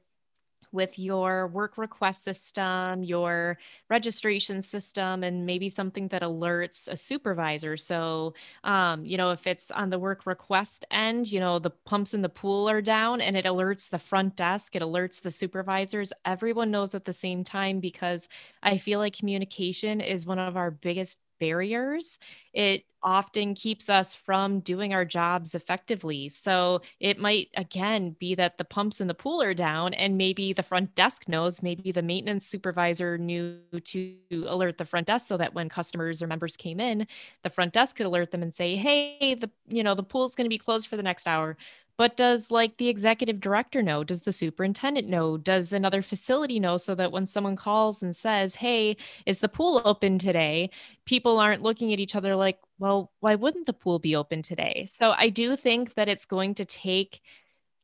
with 0.74 0.98
your 0.98 1.46
work 1.48 1.78
request 1.78 2.24
system, 2.24 3.02
your 3.02 3.58
registration 3.88 4.60
system, 4.60 5.22
and 5.24 5.46
maybe 5.46 5.70
something 5.70 6.08
that 6.08 6.22
alerts 6.22 6.88
a 6.88 6.96
supervisor. 6.96 7.76
So, 7.76 8.34
um, 8.64 9.04
you 9.06 9.16
know, 9.16 9.30
if 9.30 9.46
it's 9.46 9.70
on 9.70 9.90
the 9.90 9.98
work 9.98 10.26
request 10.26 10.84
end, 10.90 11.30
you 11.32 11.40
know, 11.40 11.58
the 11.58 11.70
pumps 11.70 12.14
in 12.14 12.22
the 12.22 12.28
pool 12.28 12.68
are 12.68 12.82
down 12.82 13.20
and 13.20 13.36
it 13.36 13.44
alerts 13.46 13.88
the 13.90 13.98
front 13.98 14.36
desk, 14.36 14.76
it 14.76 14.82
alerts 14.82 15.22
the 15.22 15.30
supervisors. 15.30 16.12
Everyone 16.24 16.70
knows 16.70 16.94
at 16.94 17.04
the 17.04 17.12
same 17.12 17.44
time 17.44 17.80
because 17.80 18.28
I 18.62 18.78
feel 18.78 18.98
like 18.98 19.16
communication 19.16 20.00
is 20.00 20.26
one 20.26 20.38
of 20.38 20.56
our 20.56 20.70
biggest 20.70 21.18
barriers, 21.44 22.18
it 22.54 22.84
often 23.02 23.54
keeps 23.54 23.90
us 23.90 24.14
from 24.14 24.60
doing 24.60 24.94
our 24.94 25.04
jobs 25.04 25.54
effectively. 25.54 26.30
So 26.30 26.80
it 27.00 27.18
might, 27.18 27.48
again, 27.54 28.16
be 28.18 28.34
that 28.36 28.56
the 28.56 28.64
pumps 28.64 29.00
in 29.02 29.08
the 29.08 29.14
pool 29.14 29.42
are 29.42 29.52
down, 29.52 29.92
and 29.92 30.16
maybe 30.16 30.54
the 30.54 30.62
front 30.62 30.94
desk 30.94 31.28
knows, 31.28 31.62
maybe 31.62 31.92
the 31.92 32.00
maintenance 32.00 32.46
supervisor 32.46 33.18
knew 33.18 33.60
to 33.92 34.16
alert 34.46 34.78
the 34.78 34.86
front 34.86 35.06
desk 35.06 35.26
so 35.26 35.36
that 35.36 35.52
when 35.52 35.68
customers 35.68 36.22
or 36.22 36.26
members 36.26 36.56
came 36.56 36.80
in, 36.80 37.06
the 37.42 37.50
front 37.50 37.74
desk 37.74 37.96
could 37.96 38.06
alert 38.06 38.30
them 38.30 38.42
and 38.42 38.54
say, 38.54 38.74
hey, 38.76 39.34
the 39.34 39.50
you 39.68 39.82
know, 39.82 39.94
the 39.94 40.02
pool's 40.02 40.34
going 40.34 40.46
to 40.46 40.56
be 40.56 40.58
closed 40.58 40.86
for 40.88 40.96
the 40.96 41.02
next 41.02 41.28
hour. 41.28 41.58
But 41.96 42.16
does 42.16 42.50
like 42.50 42.76
the 42.76 42.88
executive 42.88 43.40
director 43.40 43.80
know? 43.80 44.02
Does 44.02 44.22
the 44.22 44.32
superintendent 44.32 45.08
know? 45.08 45.36
Does 45.36 45.72
another 45.72 46.02
facility 46.02 46.58
know 46.58 46.76
so 46.76 46.94
that 46.96 47.12
when 47.12 47.26
someone 47.26 47.54
calls 47.56 48.02
and 48.02 48.14
says, 48.14 48.56
Hey, 48.56 48.96
is 49.26 49.38
the 49.38 49.48
pool 49.48 49.80
open 49.84 50.18
today? 50.18 50.70
People 51.04 51.38
aren't 51.38 51.62
looking 51.62 51.92
at 51.92 52.00
each 52.00 52.16
other 52.16 52.34
like, 52.34 52.58
Well, 52.78 53.12
why 53.20 53.36
wouldn't 53.36 53.66
the 53.66 53.72
pool 53.72 54.00
be 54.00 54.16
open 54.16 54.42
today? 54.42 54.88
So 54.90 55.14
I 55.16 55.28
do 55.28 55.54
think 55.54 55.94
that 55.94 56.08
it's 56.08 56.24
going 56.24 56.54
to 56.56 56.64
take 56.64 57.20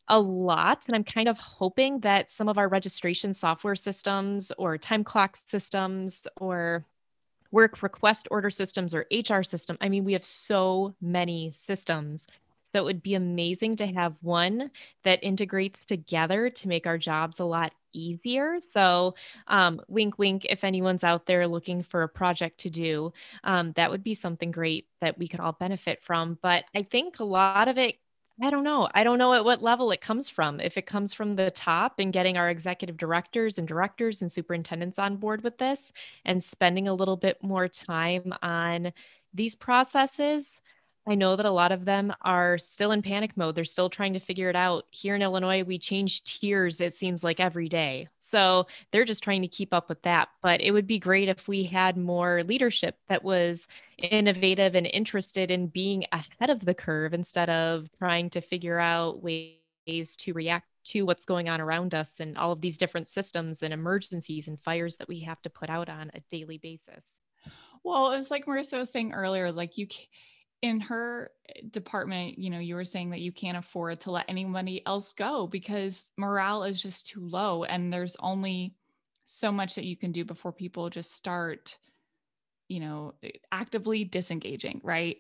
a 0.09 0.18
lot. 0.18 0.87
And 0.88 0.96
I'm 0.96 1.05
kind 1.05 1.29
of 1.29 1.38
hoping 1.38 2.01
that 2.01 2.31
some 2.31 2.49
of 2.49 2.59
our 2.59 2.68
registration 2.68 3.33
software 3.33 3.77
systems 3.77 4.51
or 4.59 4.77
time 4.77 5.05
clock 5.05 5.37
systems 5.37 6.27
or 6.40 6.85
work 7.53 7.83
request 7.83 8.29
order 8.31 8.51
systems 8.51 8.94
or 8.94 9.07
HR 9.12 9.42
system. 9.42 9.77
I 9.81 9.88
mean, 9.88 10.05
we 10.05 10.12
have 10.12 10.25
so 10.25 10.94
many 11.01 11.53
systems 11.53 12.27
so 12.72 12.80
it 12.80 12.85
would 12.85 13.02
be 13.02 13.14
amazing 13.14 13.76
to 13.76 13.87
have 13.87 14.16
one 14.20 14.70
that 15.04 15.22
integrates 15.22 15.85
together 15.85 16.50
to 16.50 16.68
make 16.68 16.87
our 16.87 16.98
jobs 16.98 17.40
a 17.40 17.44
lot 17.44 17.72
easier. 17.92 18.59
So, 18.72 19.14
um, 19.48 19.80
wink, 19.88 20.18
wink, 20.18 20.46
if 20.48 20.62
anyone's 20.64 21.04
out 21.04 21.26
there 21.26 21.46
looking 21.46 21.83
for 21.83 22.02
a 22.02 22.09
project 22.09 22.59
to 22.61 22.70
do, 22.70 23.12
um, 23.44 23.72
that 23.72 23.90
would 23.90 24.04
be 24.04 24.14
something 24.14 24.50
great 24.50 24.87
that 25.00 25.18
we 25.18 25.28
could 25.28 25.40
all 25.40 25.52
benefit 25.52 26.02
from. 26.02 26.38
But 26.42 26.64
I 26.74 26.83
think 26.83 27.18
a 27.20 27.24
lot 27.24 27.68
of 27.68 27.78
it 27.78 27.96
I 28.42 28.48
don't 28.48 28.64
know. 28.64 28.88
I 28.94 29.04
don't 29.04 29.18
know 29.18 29.35
at 29.35 29.44
what 29.44 29.61
level 29.61 29.90
it 29.90 30.00
comes 30.00 30.30
from. 30.30 30.61
If 30.61 30.78
it 30.78 30.87
comes 30.87 31.12
from 31.12 31.37
the 31.37 31.50
top 31.50 31.98
and 31.98 32.11
getting 32.11 32.38
our 32.38 32.48
executive 32.48 32.96
directors 32.96 33.59
and 33.59 33.68
directors 33.68 34.22
and 34.22 34.33
superintendents 34.33 34.98
on 34.98 35.16
board 35.16 35.42
with 35.42 35.59
this 35.59 35.92
and 36.24 36.42
spending 36.42 36.88
a 36.88 36.94
little 36.94 37.18
bit 37.18 37.42
more 37.42 37.68
time 37.68 38.33
on 38.42 38.92
these 39.35 39.54
processes, 39.54 40.59
I 41.11 41.16
know 41.16 41.35
that 41.35 41.44
a 41.44 41.51
lot 41.51 41.73
of 41.73 41.85
them 41.85 42.14
are 42.23 42.57
still 42.57 42.92
in 42.92 43.03
panic 43.03 43.37
mode. 43.37 43.57
They're 43.57 43.64
still 43.64 43.90
trying 43.90 44.12
to 44.12 44.20
figure 44.20 44.49
it 44.49 44.55
out. 44.55 44.85
Here 44.92 45.16
in 45.16 45.23
Illinois, 45.23 45.64
we 45.64 45.77
change 45.77 46.23
tiers, 46.23 46.81
it 46.81 46.94
seems 46.94 47.25
like 47.25 47.40
every 47.40 47.68
day. 47.68 48.07
So 48.20 48.68
they're 48.92 49.05
just 49.05 49.25
trying 49.25 49.42
to 49.42 49.49
keep 49.49 49.75
up 49.75 49.88
with 49.88 50.01
that. 50.03 50.29
But 50.40 50.61
it 50.61 50.70
would 50.70 50.87
be 50.87 51.01
great 51.01 51.29
if 51.29 51.49
we 51.49 51.64
had 51.64 51.96
more 51.96 52.44
leadership 52.44 52.96
that 53.09 53.25
was 53.25 53.66
innovative 53.99 54.77
and 54.77 54.87
interested 54.87 55.51
in 55.51 55.66
being 55.66 56.05
ahead 56.12 56.49
of 56.49 56.64
the 56.64 56.75
curve 56.75 57.12
instead 57.12 57.51
of 57.51 57.88
trying 57.99 58.31
to 58.31 58.40
figure 58.40 58.79
out 58.79 59.20
ways 59.20 59.57
to 60.18 60.33
react 60.33 60.68
to 60.85 61.03
what's 61.03 61.25
going 61.25 61.49
on 61.49 61.61
around 61.61 61.92
us 61.92 62.20
and 62.20 62.38
all 62.38 62.53
of 62.53 62.61
these 62.61 62.79
different 62.79 63.09
systems 63.09 63.64
and 63.64 63.75
emergencies 63.75 64.46
and 64.46 64.61
fires 64.61 64.96
that 64.99 65.09
we 65.09 65.18
have 65.18 65.42
to 65.42 65.51
put 65.51 65.70
out 65.70 65.88
on 65.88 66.12
a 66.14 66.20
daily 66.31 66.59
basis. 66.59 67.03
Well, 67.83 68.12
it 68.12 68.16
was 68.16 68.31
like 68.31 68.46
Marissa 68.46 68.79
was 68.79 68.90
saying 68.90 69.12
earlier, 69.12 69.51
like 69.51 69.77
you 69.77 69.88
in 70.62 70.81
her 70.81 71.31
eh, 71.49 71.61
department, 71.70 72.38
you 72.38 72.51
know, 72.51 72.59
you 72.59 72.75
were 72.75 72.85
saying 72.85 73.11
that 73.11 73.20
you 73.20 73.33
can't 73.33 73.59
afford 73.59 74.01
to 74.01 74.11
let 74.11 74.27
anybody 74.29 74.85
else 74.87 75.12
go 75.12 75.46
because 75.46 76.11
morale 76.16 76.64
is 76.64 76.83
just 76.83 77.07
too 77.07 77.20
low 77.20 77.64
and 77.64 77.92
there's 77.92 78.16
only 78.20 78.75
so 79.25 79.53
much 79.53 79.75
that 79.77 79.85
you 79.85 79.96
can 79.96 80.12
do 80.12 80.25
before 80.25 80.53
people 80.53 80.90
just 80.90 81.12
start, 81.12 81.79
you 82.68 82.81
know, 82.81 83.14
eh, 83.23 83.31
actively 83.53 84.05
disengaging, 84.05 84.81
right? 84.85 85.18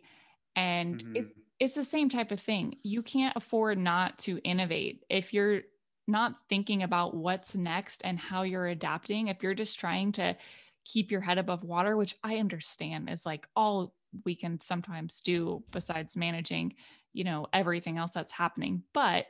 And 0.56 1.02
mm-hmm. 1.02 1.16
it, 1.16 1.26
it's 1.58 1.74
the 1.74 1.84
same 1.84 2.08
type 2.08 2.32
of 2.32 2.40
thing. 2.40 2.76
You 2.82 3.02
can't 3.02 3.36
afford 3.36 3.78
not 3.78 4.18
to 4.20 4.38
innovate 4.38 5.04
if 5.08 5.32
you're 5.32 5.62
not 6.06 6.34
thinking 6.48 6.82
about 6.82 7.14
what's 7.14 7.54
next 7.54 8.02
and 8.04 8.18
how 8.18 8.42
you're 8.42 8.66
adapting. 8.66 9.28
If 9.28 9.42
you're 9.42 9.54
just 9.54 9.78
trying 9.78 10.12
to 10.12 10.36
keep 10.84 11.10
your 11.10 11.20
head 11.20 11.38
above 11.38 11.64
water, 11.64 11.96
which 11.96 12.16
I 12.22 12.36
understand 12.36 13.08
is 13.10 13.26
like 13.26 13.46
all 13.54 13.94
we 14.24 14.34
can 14.34 14.60
sometimes 14.60 15.20
do 15.20 15.62
besides 15.70 16.16
managing, 16.16 16.74
you 17.12 17.24
know, 17.24 17.46
everything 17.52 17.98
else 17.98 18.12
that's 18.12 18.32
happening. 18.32 18.82
But 18.92 19.26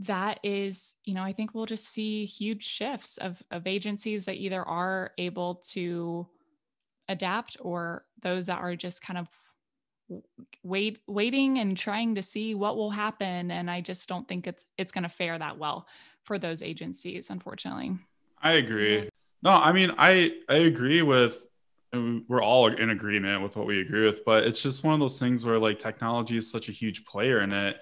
that 0.00 0.40
is, 0.42 0.94
you 1.04 1.14
know, 1.14 1.22
I 1.22 1.32
think 1.32 1.54
we'll 1.54 1.66
just 1.66 1.86
see 1.86 2.24
huge 2.24 2.64
shifts 2.64 3.16
of 3.16 3.42
of 3.50 3.66
agencies 3.66 4.24
that 4.24 4.36
either 4.36 4.62
are 4.62 5.12
able 5.18 5.56
to 5.72 6.26
adapt 7.08 7.56
or 7.60 8.04
those 8.22 8.46
that 8.46 8.58
are 8.58 8.74
just 8.76 9.02
kind 9.02 9.18
of 9.18 9.28
wait 10.62 10.98
waiting 11.06 11.58
and 11.58 11.76
trying 11.76 12.16
to 12.16 12.22
see 12.22 12.54
what 12.54 12.76
will 12.76 12.90
happen. 12.90 13.50
And 13.50 13.70
i 13.70 13.80
just 13.80 14.08
don't 14.08 14.26
think 14.26 14.46
it's 14.46 14.64
it's 14.76 14.92
going 14.92 15.04
to 15.04 15.08
fare 15.08 15.38
that 15.38 15.58
well 15.58 15.86
for 16.24 16.38
those 16.38 16.62
agencies 16.62 17.30
unfortunately. 17.30 17.92
I 18.42 18.54
agree 18.54 19.08
no 19.44 19.50
i 19.50 19.72
mean 19.72 19.92
i 19.98 20.32
i 20.48 20.56
agree 20.56 21.02
with 21.02 21.46
we're 22.28 22.42
all 22.42 22.66
in 22.66 22.90
agreement 22.90 23.42
with 23.42 23.56
what 23.56 23.66
we 23.66 23.80
agree 23.80 24.04
with 24.04 24.24
but 24.24 24.44
it's 24.44 24.62
just 24.62 24.84
one 24.84 24.94
of 24.94 25.00
those 25.00 25.18
things 25.18 25.44
where 25.44 25.58
like 25.58 25.78
technology 25.78 26.36
is 26.36 26.50
such 26.50 26.68
a 26.68 26.72
huge 26.72 27.04
player 27.04 27.40
in 27.40 27.52
it. 27.52 27.76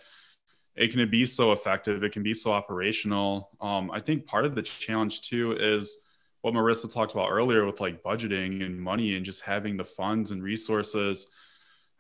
It 0.75 0.91
can 0.91 1.09
be 1.11 1.27
so 1.27 1.53
effective. 1.53 2.03
It 2.03 2.13
can 2.13 2.23
be 2.23 2.35
so 2.35 2.53
operational. 2.53 3.51
Um, 3.61 3.91
i 3.91 4.01
think 4.01 4.27
part 4.27 4.45
of 4.45 4.55
the 4.55 4.63
challenge 4.63 5.23
too 5.23 5.57
is 5.59 5.99
what 6.43 6.55
marissa 6.55 6.93
talked 6.93 7.13
about 7.13 7.31
earlier 7.31 7.65
with 7.65 7.81
like 7.81 8.03
budgeting 8.03 8.65
and 8.65 8.81
money 8.81 9.15
and 9.15 9.25
just 9.25 9.43
having 9.43 9.77
the 9.77 9.85
funds 9.85 10.31
and 10.31 10.43
resources. 10.43 11.31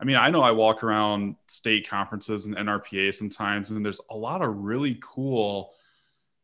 I 0.00 0.04
mean 0.04 0.16
i 0.16 0.30
know 0.30 0.42
i 0.42 0.50
walk 0.50 0.82
around 0.82 1.36
state 1.46 1.88
conferences 1.88 2.46
and 2.46 2.56
nrpa 2.56 3.14
sometimes 3.14 3.70
and 3.70 3.84
there's 3.84 4.00
a 4.10 4.16
lot 4.16 4.42
of 4.42 4.56
really 4.56 4.98
cool 5.00 5.72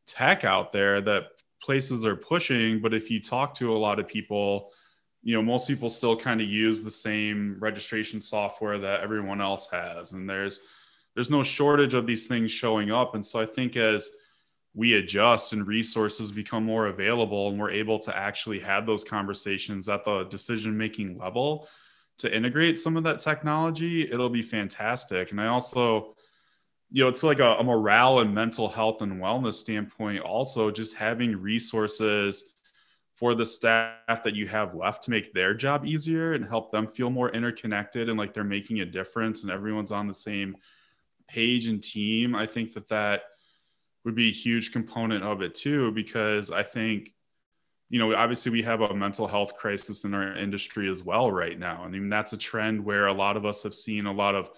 tech 0.06 0.44
out 0.44 0.72
there 0.72 1.00
that 1.00 1.24
places 1.60 2.04
are 2.04 2.16
pushing 2.16 2.80
but 2.80 2.94
if 2.94 3.10
you 3.10 3.20
talk 3.20 3.54
to 3.54 3.74
a 3.74 3.78
lot 3.78 3.98
of 3.98 4.06
people 4.06 4.70
you 5.22 5.34
know 5.34 5.42
most 5.42 5.66
people 5.66 5.90
still 5.90 6.16
kind 6.16 6.40
of 6.40 6.48
use 6.48 6.82
the 6.82 6.90
same 6.90 7.56
registration 7.58 8.20
software 8.20 8.78
that 8.78 9.00
everyone 9.00 9.40
else 9.40 9.68
has 9.70 10.12
and 10.12 10.28
there's 10.28 10.60
there's 11.14 11.30
no 11.30 11.42
shortage 11.42 11.94
of 11.94 12.06
these 12.06 12.28
things 12.28 12.52
showing 12.52 12.92
up. 12.92 13.16
And 13.16 13.26
so 13.26 13.40
i 13.40 13.46
think 13.46 13.76
as 13.76 14.10
we 14.74 14.94
adjust 14.94 15.52
and 15.52 15.66
resources 15.66 16.30
become 16.30 16.62
more 16.62 16.86
available 16.86 17.48
and 17.48 17.58
we're 17.58 17.72
able 17.72 17.98
to 17.98 18.16
actually 18.16 18.60
have 18.60 18.86
those 18.86 19.02
conversations 19.02 19.88
at 19.88 20.04
the 20.04 20.24
decision 20.24 20.76
making 20.76 21.18
level 21.18 21.68
to 22.18 22.32
integrate 22.32 22.78
some 22.78 22.96
of 22.96 23.02
that 23.02 23.18
technology 23.18 24.02
it'll 24.02 24.28
be 24.28 24.42
fantastic. 24.42 25.32
And 25.32 25.40
i 25.40 25.48
also 25.48 26.14
you 26.90 27.02
know 27.02 27.08
it's 27.08 27.22
like 27.22 27.38
a, 27.38 27.56
a 27.56 27.64
morale 27.64 28.20
and 28.20 28.34
mental 28.34 28.68
health 28.68 29.02
and 29.02 29.20
wellness 29.20 29.54
standpoint 29.54 30.20
also 30.20 30.70
just 30.70 30.94
having 30.94 31.36
resources 31.36 32.52
for 33.16 33.34
the 33.34 33.44
staff 33.44 34.22
that 34.24 34.34
you 34.34 34.46
have 34.46 34.74
left 34.74 35.02
to 35.04 35.10
make 35.10 35.32
their 35.32 35.52
job 35.52 35.84
easier 35.84 36.34
and 36.34 36.44
help 36.44 36.70
them 36.70 36.86
feel 36.86 37.10
more 37.10 37.30
interconnected 37.30 38.08
and 38.08 38.18
like 38.18 38.32
they're 38.32 38.44
making 38.44 38.80
a 38.80 38.86
difference 38.86 39.42
and 39.42 39.52
everyone's 39.52 39.92
on 39.92 40.06
the 40.06 40.14
same 40.14 40.56
page 41.26 41.68
and 41.68 41.82
team 41.82 42.34
i 42.34 42.46
think 42.46 42.72
that 42.72 42.88
that 42.88 43.22
would 44.04 44.14
be 44.14 44.28
a 44.28 44.32
huge 44.32 44.72
component 44.72 45.24
of 45.24 45.42
it 45.42 45.54
too 45.54 45.92
because 45.92 46.50
i 46.50 46.62
think 46.62 47.12
you 47.90 47.98
know 47.98 48.14
obviously 48.14 48.50
we 48.50 48.62
have 48.62 48.80
a 48.80 48.94
mental 48.94 49.26
health 49.26 49.54
crisis 49.54 50.04
in 50.04 50.14
our 50.14 50.36
industry 50.36 50.90
as 50.90 51.02
well 51.02 51.30
right 51.30 51.58
now. 51.58 51.84
And 51.84 51.94
i 51.94 51.98
mean 51.98 52.08
that's 52.08 52.32
a 52.32 52.38
trend 52.38 52.84
where 52.84 53.06
a 53.06 53.12
lot 53.12 53.36
of 53.36 53.44
us 53.44 53.62
have 53.62 53.74
seen 53.74 54.06
a 54.06 54.12
lot 54.12 54.34
of 54.34 54.50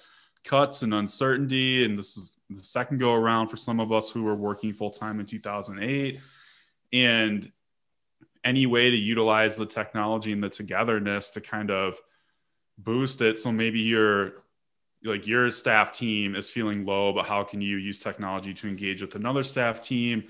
cuts 0.45 0.83
and 0.83 0.95
uncertainty 0.95 1.85
and 1.85 1.99
this 1.99 2.17
is 2.17 2.39
the 2.49 2.63
second 2.63 2.99
go 2.99 3.13
around 3.13 3.49
for 3.49 3.57
some 3.57 3.79
of 3.79 3.93
us 3.93 4.11
who 4.11 4.23
were 4.23 4.35
working 4.35 4.73
full 4.73 4.91
time 4.91 5.21
in 5.21 5.27
2008 5.27 6.19
and 6.93 7.53
any 8.45 8.67
way 8.67 8.91
to 8.91 8.97
utilize 8.97 9.57
the 9.57 9.67
technology 9.67 10.33
and 10.33 10.43
the 10.43 10.49
togetherness 10.49 11.31
to 11.31 11.41
kind 11.41 11.71
of 11.71 11.99
boost 12.79 13.21
it. 13.21 13.39
So 13.39 13.53
maybe 13.53 13.81
your 13.81 14.45
like 15.05 15.27
your 15.27 15.51
staff 15.51 15.93
team 15.93 16.37
is 16.37 16.51
feeling 16.51 16.85
low 16.85 17.11
but 17.13 17.25
how 17.25 17.43
can 17.43 17.63
you 17.63 17.79
use 17.79 18.01
technology 18.01 18.53
to 18.53 18.69
engage 18.69 19.01
with 19.01 19.15
another 19.15 19.43
staff 19.43 19.81
team 19.81 20.25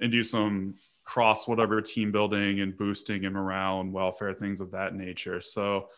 and 0.00 0.12
do 0.12 0.22
some 0.22 0.74
cross 1.02 1.48
whatever 1.48 1.80
team 1.80 2.12
building 2.12 2.60
and 2.60 2.76
boosting 2.76 3.24
and 3.24 3.34
morale 3.34 3.80
and 3.80 3.92
welfare 3.92 4.32
things 4.32 4.60
of 4.60 4.70
that 4.70 4.94
nature. 4.94 5.40
So 5.40 5.88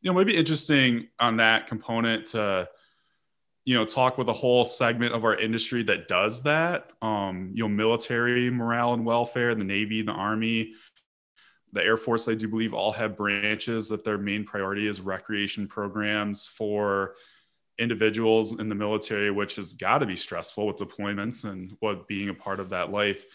you 0.00 0.10
know 0.10 0.16
maybe 0.16 0.36
interesting 0.36 1.08
on 1.18 1.36
that 1.38 1.66
component 1.66 2.26
to 2.28 2.68
you 3.66 3.74
know 3.74 3.84
talk 3.84 4.16
with 4.16 4.28
a 4.28 4.32
whole 4.32 4.64
segment 4.64 5.14
of 5.14 5.24
our 5.24 5.38
industry 5.38 5.82
that 5.82 6.08
does 6.08 6.42
that 6.44 6.92
um 7.02 7.50
you 7.52 7.62
know 7.62 7.68
military 7.68 8.48
morale 8.48 8.94
and 8.94 9.04
welfare 9.04 9.54
the 9.54 9.64
navy 9.64 10.00
the 10.00 10.12
army 10.12 10.72
the 11.76 11.82
Air 11.82 11.98
Force, 11.98 12.26
I 12.26 12.34
do 12.34 12.48
believe, 12.48 12.72
all 12.72 12.92
have 12.92 13.16
branches 13.16 13.90
that 13.90 14.02
their 14.02 14.16
main 14.16 14.44
priority 14.44 14.88
is 14.88 15.00
recreation 15.00 15.68
programs 15.68 16.46
for 16.46 17.14
individuals 17.78 18.58
in 18.58 18.70
the 18.70 18.74
military, 18.74 19.30
which 19.30 19.56
has 19.56 19.74
got 19.74 19.98
to 19.98 20.06
be 20.06 20.16
stressful 20.16 20.66
with 20.66 20.76
deployments 20.76 21.44
and 21.44 21.76
what 21.80 22.08
being 22.08 22.30
a 22.30 22.34
part 22.34 22.60
of 22.60 22.70
that 22.70 22.90
life 22.90 23.26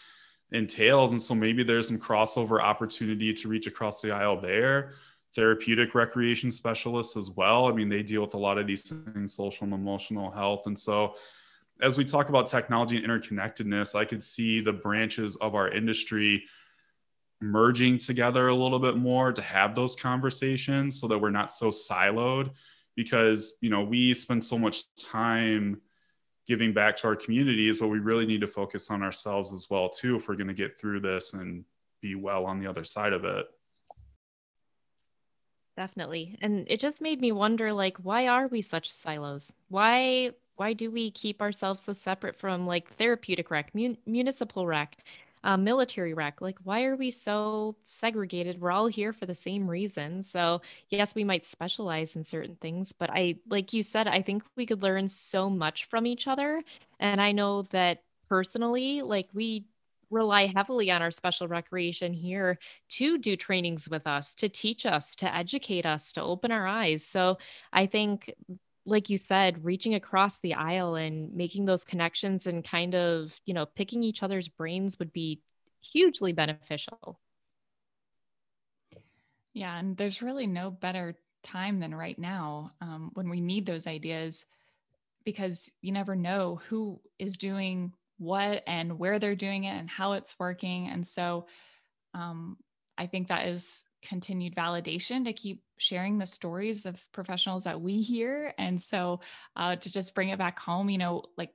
entails. 0.52 1.12
And 1.12 1.22
so 1.22 1.36
maybe 1.36 1.64
there's 1.64 1.88
some 1.88 2.00
crossover 2.00 2.60
opportunity 2.60 3.32
to 3.34 3.48
reach 3.48 3.68
across 3.68 4.02
the 4.02 4.12
aisle 4.12 4.42
there. 4.42 4.94
Therapeutic 5.36 5.96
recreation 5.96 6.52
specialists 6.52 7.16
as 7.16 7.30
well. 7.32 7.68
I 7.68 7.72
mean, 7.72 7.90
they 7.90 8.04
deal 8.04 8.22
with 8.22 8.34
a 8.34 8.38
lot 8.38 8.58
of 8.58 8.68
these 8.68 8.82
things, 8.82 9.34
social 9.34 9.64
and 9.66 9.74
emotional 9.74 10.30
health. 10.30 10.64
And 10.66 10.78
so 10.78 11.16
as 11.82 11.98
we 11.98 12.04
talk 12.04 12.30
about 12.30 12.48
technology 12.48 12.98
and 12.98 13.06
interconnectedness, 13.06 13.96
I 13.96 14.06
could 14.06 14.24
see 14.24 14.62
the 14.62 14.74
branches 14.74 15.36
of 15.38 15.56
our 15.56 15.70
industry 15.70 16.44
merging 17.42 17.98
together 17.98 18.50
a 18.50 18.56
little 18.56 18.80
bit 18.80 18.98
more 18.98 19.34
to 19.34 19.42
have 19.42 19.74
those 19.74 19.96
conversations 19.96 21.00
so 21.00 21.08
that 21.08 21.18
we're 21.18 21.32
not 21.32 21.52
so 21.52 21.70
siloed 21.70 22.52
because 22.96 23.58
you 23.62 23.70
know 23.70 23.84
we 23.84 24.14
spend 24.14 24.44
so 24.44 24.58
much 24.58 24.84
time 25.02 25.82
giving 26.48 26.72
back 26.72 26.96
to 26.96 27.08
our 27.08 27.16
communities 27.16 27.80
but 27.80 27.88
we 27.88 27.98
really 27.98 28.28
need 28.28 28.42
to 28.42 28.48
focus 28.48 28.92
on 28.92 29.02
ourselves 29.02 29.54
as 29.54 29.68
well 29.72 29.90
too 29.90 30.18
if 30.18 30.28
we're 30.28 30.36
going 30.36 30.48
to 30.48 30.54
get 30.54 30.80
through 30.80 31.00
this 31.00 31.34
and 31.34 31.66
be 32.00 32.14
well 32.14 32.46
on 32.46 32.60
the 32.60 32.68
other 32.68 32.84
side 32.84 33.14
of 33.14 33.26
it 33.26 33.48
definitely 35.78 36.38
and 36.42 36.66
it 36.70 36.80
just 36.80 37.02
made 37.02 37.22
me 37.22 37.32
wonder 37.32 37.72
like 37.72 37.98
why 37.98 38.28
are 38.28 38.48
we 38.48 38.62
such 38.62 38.92
silos 38.92 39.54
why 39.70 40.30
why 40.56 40.74
do 40.74 40.92
we 40.92 41.10
keep 41.12 41.42
ourselves 41.42 41.82
so 41.82 41.94
separate 41.94 42.36
from 42.36 42.68
like 42.68 42.90
therapeutic 42.90 43.50
rec 43.50 43.74
mun- 43.74 43.98
municipal 44.06 44.68
rec 44.68 44.98
uh, 45.44 45.58
military 45.58 46.14
rec. 46.14 46.42
Like, 46.42 46.60
why 46.64 46.84
are 46.84 46.96
we 46.96 47.12
so 47.12 47.76
segregated? 47.84 48.62
We're 48.62 48.72
all 48.72 48.88
here 48.88 49.14
for 49.14 49.26
the 49.26 49.36
same 49.36 49.68
reason. 49.68 50.22
So, 50.22 50.62
yes, 50.90 51.16
we 51.16 51.24
might 51.24 51.46
specialize 51.46 52.16
in 52.16 52.24
certain 52.24 52.56
things, 52.58 52.92
but 52.92 53.10
I, 53.10 53.36
like 53.50 53.74
you 53.74 53.84
said, 53.84 54.08
I 54.08 54.22
think 54.22 54.44
we 54.56 54.66
could 54.66 54.84
learn 54.84 55.08
so 55.08 55.50
much 55.50 55.86
from 55.86 56.06
each 56.06 56.28
other. 56.28 56.64
And 57.00 57.20
I 57.20 57.32
know 57.32 57.64
that 57.72 58.04
personally, 58.30 59.02
like, 59.02 59.30
we 59.34 59.66
rely 60.12 60.48
heavily 60.48 60.92
on 60.92 61.02
our 61.02 61.12
special 61.12 61.48
recreation 61.48 62.14
here 62.14 62.60
to 62.90 63.18
do 63.18 63.36
trainings 63.36 63.90
with 63.90 64.06
us, 64.06 64.36
to 64.36 64.50
teach 64.50 64.86
us, 64.86 65.16
to 65.16 65.34
educate 65.34 65.86
us, 65.86 66.12
to 66.12 66.22
open 66.22 66.52
our 66.52 66.68
eyes. 66.68 67.06
So 67.06 67.38
I 67.74 67.88
think 67.88 68.32
like 68.86 69.10
you 69.10 69.18
said, 69.18 69.64
reaching 69.64 69.94
across 69.96 70.40
the 70.40 70.56
aisle 70.56 70.96
and 70.96 71.34
making 71.34 71.66
those 71.66 71.84
connections 71.84 72.48
and 72.48 72.64
kind 72.64 72.96
of, 72.96 73.34
you 73.46 73.54
know, 73.54 73.66
picking 73.66 74.04
each 74.04 74.24
other's 74.24 74.48
brains 74.48 74.98
would 75.00 75.14
be 75.14 75.40
hugely 75.82 76.34
beneficial. 76.34 77.20
Yeah. 79.54 79.78
And 79.78 79.98
there's 79.98 80.22
really 80.22 80.48
no 80.48 80.72
better 80.72 81.16
time 81.44 81.80
than 81.80 81.94
right 81.94 82.18
now 82.18 82.72
um, 82.82 83.12
when 83.14 83.30
we 83.30 83.42
need 83.42 83.66
those 83.66 83.88
ideas 83.88 84.46
because 85.24 85.72
you 85.82 85.92
never 85.92 86.16
know 86.16 86.60
who 86.70 87.00
is 87.20 87.38
doing 87.38 87.94
what 88.22 88.62
and 88.68 89.00
where 89.00 89.18
they're 89.18 89.36
doing 89.36 89.64
it 89.64 89.76
and 89.76 89.90
how 89.90 90.12
it's 90.12 90.38
working. 90.40 90.88
And 90.88 91.06
so 91.08 91.48
um, 92.14 92.58
I 92.98 93.08
think 93.08 93.30
that 93.30 93.48
is 93.48 93.84
continued 94.04 94.56
validation 94.56 95.26
to 95.26 95.34
keep 95.34 95.64
sharing 95.78 96.20
the 96.20 96.28
stories 96.28 96.86
of 96.86 97.04
professionals 97.12 97.64
that 97.64 97.82
we 97.82 97.98
hear. 97.98 98.54
And 98.60 98.80
so 98.80 99.22
uh, 99.56 99.76
to 99.76 99.92
just 99.92 100.14
bring 100.14 100.30
it 100.30 100.38
back 100.38 100.60
home, 100.60 100.90
you 100.90 101.00
know, 101.00 101.24
like 101.36 101.50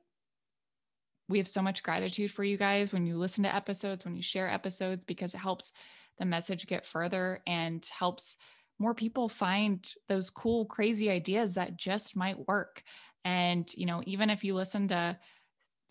we 1.29 1.38
have 1.38 1.46
so 1.46 1.62
much 1.62 1.85
gratitude 1.85 2.33
for 2.33 2.42
you 2.42 2.57
guys 2.57 2.92
when 2.92 3.07
you 3.07 3.16
listen 3.16 3.44
to 3.44 3.55
episodes, 3.55 4.05
when 4.05 4.16
you 4.16 4.22
share 4.22 4.50
episodes, 4.50 5.05
because 5.05 5.35
it 5.35 5.38
helps 5.38 5.70
the 6.18 6.24
message 6.24 6.66
get 6.66 6.85
further 6.85 7.42
and 7.46 7.88
helps 7.96 8.37
more 8.81 8.94
people 8.94 9.29
find 9.29 9.87
those 10.09 10.31
cool, 10.31 10.64
crazy 10.64 11.11
ideas 11.11 11.55
that 11.55 11.76
just 11.76 12.16
might 12.16 12.48
work. 12.48 12.83
And, 13.24 13.68
you 13.74 13.87
know, 13.87 14.02
even 14.05 14.31
if 14.31 14.42
you 14.42 14.55
listen 14.55 14.88
to 14.88 15.16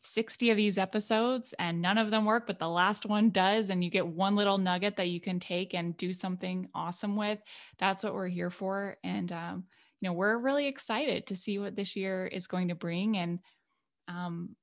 60 0.06 0.52
of 0.52 0.58
these 0.58 0.78
episodes 0.78 1.54
and 1.60 1.82
none 1.82 1.98
of 1.98 2.12
them 2.12 2.26
work, 2.26 2.48
but 2.48 2.60
the 2.60 2.70
last 2.70 3.06
one 3.06 3.30
does, 3.30 3.70
and 3.70 3.84
you 3.84 3.90
get 3.90 4.08
one 4.08 4.36
little 4.36 4.58
nugget 4.58 4.98
that 4.98 5.10
you 5.10 5.20
can 5.20 5.40
take 5.40 5.74
and 5.74 5.98
do 5.98 6.14
something 6.14 6.70
awesome 6.74 7.16
with. 7.16 7.40
That's 7.78 8.04
what 8.04 8.14
we're 8.14 8.28
here 8.28 8.52
for. 8.52 8.98
And, 9.04 9.32
um, 9.32 9.64
you 10.02 10.10
know, 10.10 10.14
we're 10.14 10.38
really 10.38 10.68
excited 10.68 11.28
to 11.28 11.36
see 11.36 11.60
what 11.60 11.76
this 11.76 11.96
year 11.96 12.28
is 12.28 12.48
going 12.48 12.68
to 12.70 12.76
bring. 12.76 13.18
And, 13.18 13.40
um, 14.08 14.56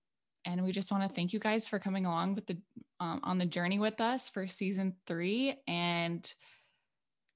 and 0.45 0.63
we 0.63 0.73
just 0.73 0.91
want 0.91 1.09
to 1.09 1.15
thank 1.15 1.33
you 1.33 1.39
guys 1.39 1.69
for 1.69 1.79
coming 1.79 2.07
along 2.07 2.35
with 2.35 2.47
the 2.47 2.57
um, 3.01 3.21
on 3.25 3.39
the 3.39 3.47
journey 3.47 3.79
with 3.79 4.01
us 4.01 4.29
for 4.29 4.47
season 4.47 4.95
three. 5.07 5.57
And 5.67 6.33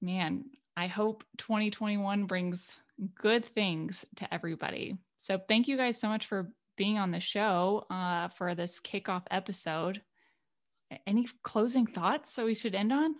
man, 0.01 0.45
I 0.75 0.87
hope 0.87 1.23
2021 1.37 2.25
brings 2.25 2.79
good 3.15 3.45
things 3.45 4.05
to 4.17 4.33
everybody. 4.33 4.97
So 5.17 5.39
thank 5.47 5.67
you 5.67 5.77
guys 5.77 5.99
so 5.99 6.07
much 6.07 6.27
for 6.27 6.51
being 6.77 6.97
on 6.97 7.11
the 7.11 7.19
show 7.19 7.85
uh, 7.89 8.29
for 8.29 8.55
this 8.55 8.79
kickoff 8.79 9.23
episode. 9.29 10.01
Any 11.05 11.27
closing 11.43 11.85
thoughts 11.85 12.31
so 12.31 12.45
we 12.45 12.53
should 12.53 12.75
end 12.75 12.93
on? 12.93 13.15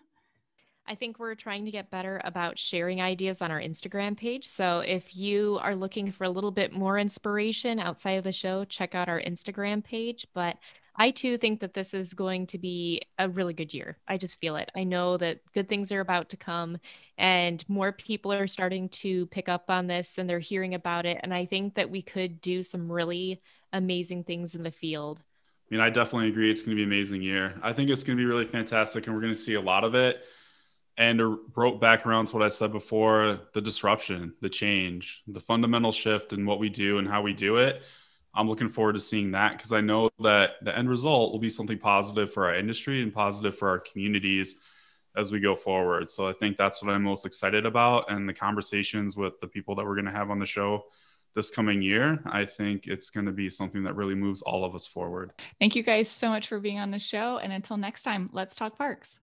I 0.89 0.95
think 0.95 1.19
we're 1.19 1.35
trying 1.35 1.65
to 1.65 1.71
get 1.71 1.91
better 1.91 2.21
about 2.23 2.57
sharing 2.57 3.01
ideas 3.01 3.41
on 3.41 3.51
our 3.51 3.59
Instagram 3.59 4.15
page. 4.15 4.47
So 4.47 4.79
if 4.79 5.17
you 5.17 5.59
are 5.61 5.75
looking 5.75 6.13
for 6.13 6.23
a 6.23 6.29
little 6.29 6.51
bit 6.51 6.71
more 6.71 6.97
inspiration 6.97 7.77
outside 7.77 8.11
of 8.11 8.23
the 8.23 8.31
show, 8.31 8.63
check 8.63 8.95
out 8.95 9.09
our 9.09 9.19
Instagram 9.19 9.83
page. 9.83 10.25
But 10.33 10.55
I 10.97 11.11
too 11.11 11.37
think 11.37 11.59
that 11.59 11.75
this 11.75 11.93
is 11.93 12.15
going 12.15 12.47
to 12.47 12.57
be 12.57 13.03
a 13.19 13.29
really 13.29 13.53
good 13.53 13.73
year. 13.73 13.97
I 14.07 14.17
just 14.17 14.39
feel 14.39 14.55
it. 14.55 14.71
I 14.75 14.83
know 14.83 15.17
that 15.17 15.41
good 15.53 15.69
things 15.69 15.91
are 15.91 15.99
about 15.99 16.29
to 16.29 16.37
come 16.37 16.79
and 17.19 17.63
more 17.69 17.91
people 17.91 18.33
are 18.33 18.47
starting 18.47 18.89
to 18.89 19.27
pick 19.27 19.47
up 19.47 19.69
on 19.69 19.85
this 19.85 20.17
and 20.17 20.27
they're 20.27 20.39
hearing 20.39 20.73
about 20.73 21.05
it. 21.05 21.19
And 21.21 21.33
I 21.33 21.45
think 21.45 21.75
that 21.75 21.91
we 21.91 22.01
could 22.01 22.41
do 22.41 22.63
some 22.63 22.91
really 22.91 23.41
amazing 23.71 24.23
things 24.23 24.55
in 24.55 24.63
the 24.63 24.71
field. 24.71 25.21
I 25.69 25.75
mean, 25.75 25.81
I 25.81 25.91
definitely 25.91 26.29
agree. 26.29 26.49
It's 26.49 26.63
going 26.63 26.75
to 26.75 26.75
be 26.75 26.83
an 26.83 26.89
amazing 26.89 27.21
year. 27.21 27.59
I 27.61 27.73
think 27.73 27.91
it's 27.91 28.03
going 28.03 28.17
to 28.17 28.21
be 28.21 28.25
really 28.25 28.47
fantastic 28.47 29.05
and 29.05 29.15
we're 29.15 29.21
going 29.21 29.33
to 29.33 29.39
see 29.39 29.53
a 29.53 29.61
lot 29.61 29.83
of 29.83 29.93
it. 29.93 30.23
And 30.97 31.19
to 31.19 31.41
rope 31.55 31.79
back 31.79 32.07
around 32.07 32.25
to 32.27 32.35
what 32.35 32.45
I 32.45 32.49
said 32.49 32.71
before 32.71 33.41
the 33.53 33.61
disruption, 33.61 34.33
the 34.41 34.49
change, 34.49 35.21
the 35.27 35.41
fundamental 35.41 35.91
shift 35.91 36.33
in 36.33 36.47
what 36.47 36.57
we 36.57 36.69
do 36.69 36.97
and 36.97 37.07
how 37.07 37.21
we 37.21 37.33
do 37.33 37.57
it 37.57 37.83
I'm 38.37 38.47
looking 38.47 38.69
forward 38.69 38.93
to 38.93 38.99
seeing 38.99 39.31
that 39.31 39.53
because 39.53 39.71
I 39.71 39.81
know 39.81 40.11
that 40.19 40.51
the 40.61 40.77
end 40.77 40.89
result 40.89 41.31
will 41.31 41.39
be 41.39 41.49
something 41.49 41.79
positive 41.79 42.31
for 42.31 42.45
our 42.45 42.55
industry 42.55 43.01
and 43.01 43.11
positive 43.11 43.57
for 43.57 43.67
our 43.69 43.79
communities 43.79 44.55
as 45.15 45.31
we 45.31 45.39
go 45.39 45.55
forward. 45.55 46.11
So 46.11 46.29
I 46.29 46.33
think 46.33 46.55
that's 46.55 46.83
what 46.83 46.93
I'm 46.93 47.01
most 47.01 47.25
excited 47.25 47.65
about. 47.65 48.11
And 48.11 48.29
the 48.29 48.33
conversations 48.33 49.17
with 49.17 49.39
the 49.41 49.47
people 49.47 49.73
that 49.75 49.85
we're 49.85 49.95
going 49.95 50.05
to 50.05 50.11
have 50.11 50.29
on 50.29 50.37
the 50.37 50.45
show 50.45 50.85
this 51.33 51.49
coming 51.49 51.81
year, 51.81 52.21
I 52.27 52.45
think 52.45 52.85
it's 52.85 53.09
going 53.09 53.25
to 53.25 53.31
be 53.31 53.49
something 53.49 53.83
that 53.83 53.95
really 53.95 54.15
moves 54.15 54.43
all 54.43 54.63
of 54.63 54.75
us 54.75 54.85
forward. 54.85 55.33
Thank 55.59 55.75
you 55.75 55.81
guys 55.81 56.07
so 56.07 56.29
much 56.29 56.47
for 56.47 56.59
being 56.59 56.79
on 56.79 56.91
the 56.91 56.99
show. 56.99 57.39
And 57.39 57.51
until 57.51 57.77
next 57.77 58.03
time, 58.03 58.29
let's 58.33 58.55
talk 58.55 58.77
parks. 58.77 59.19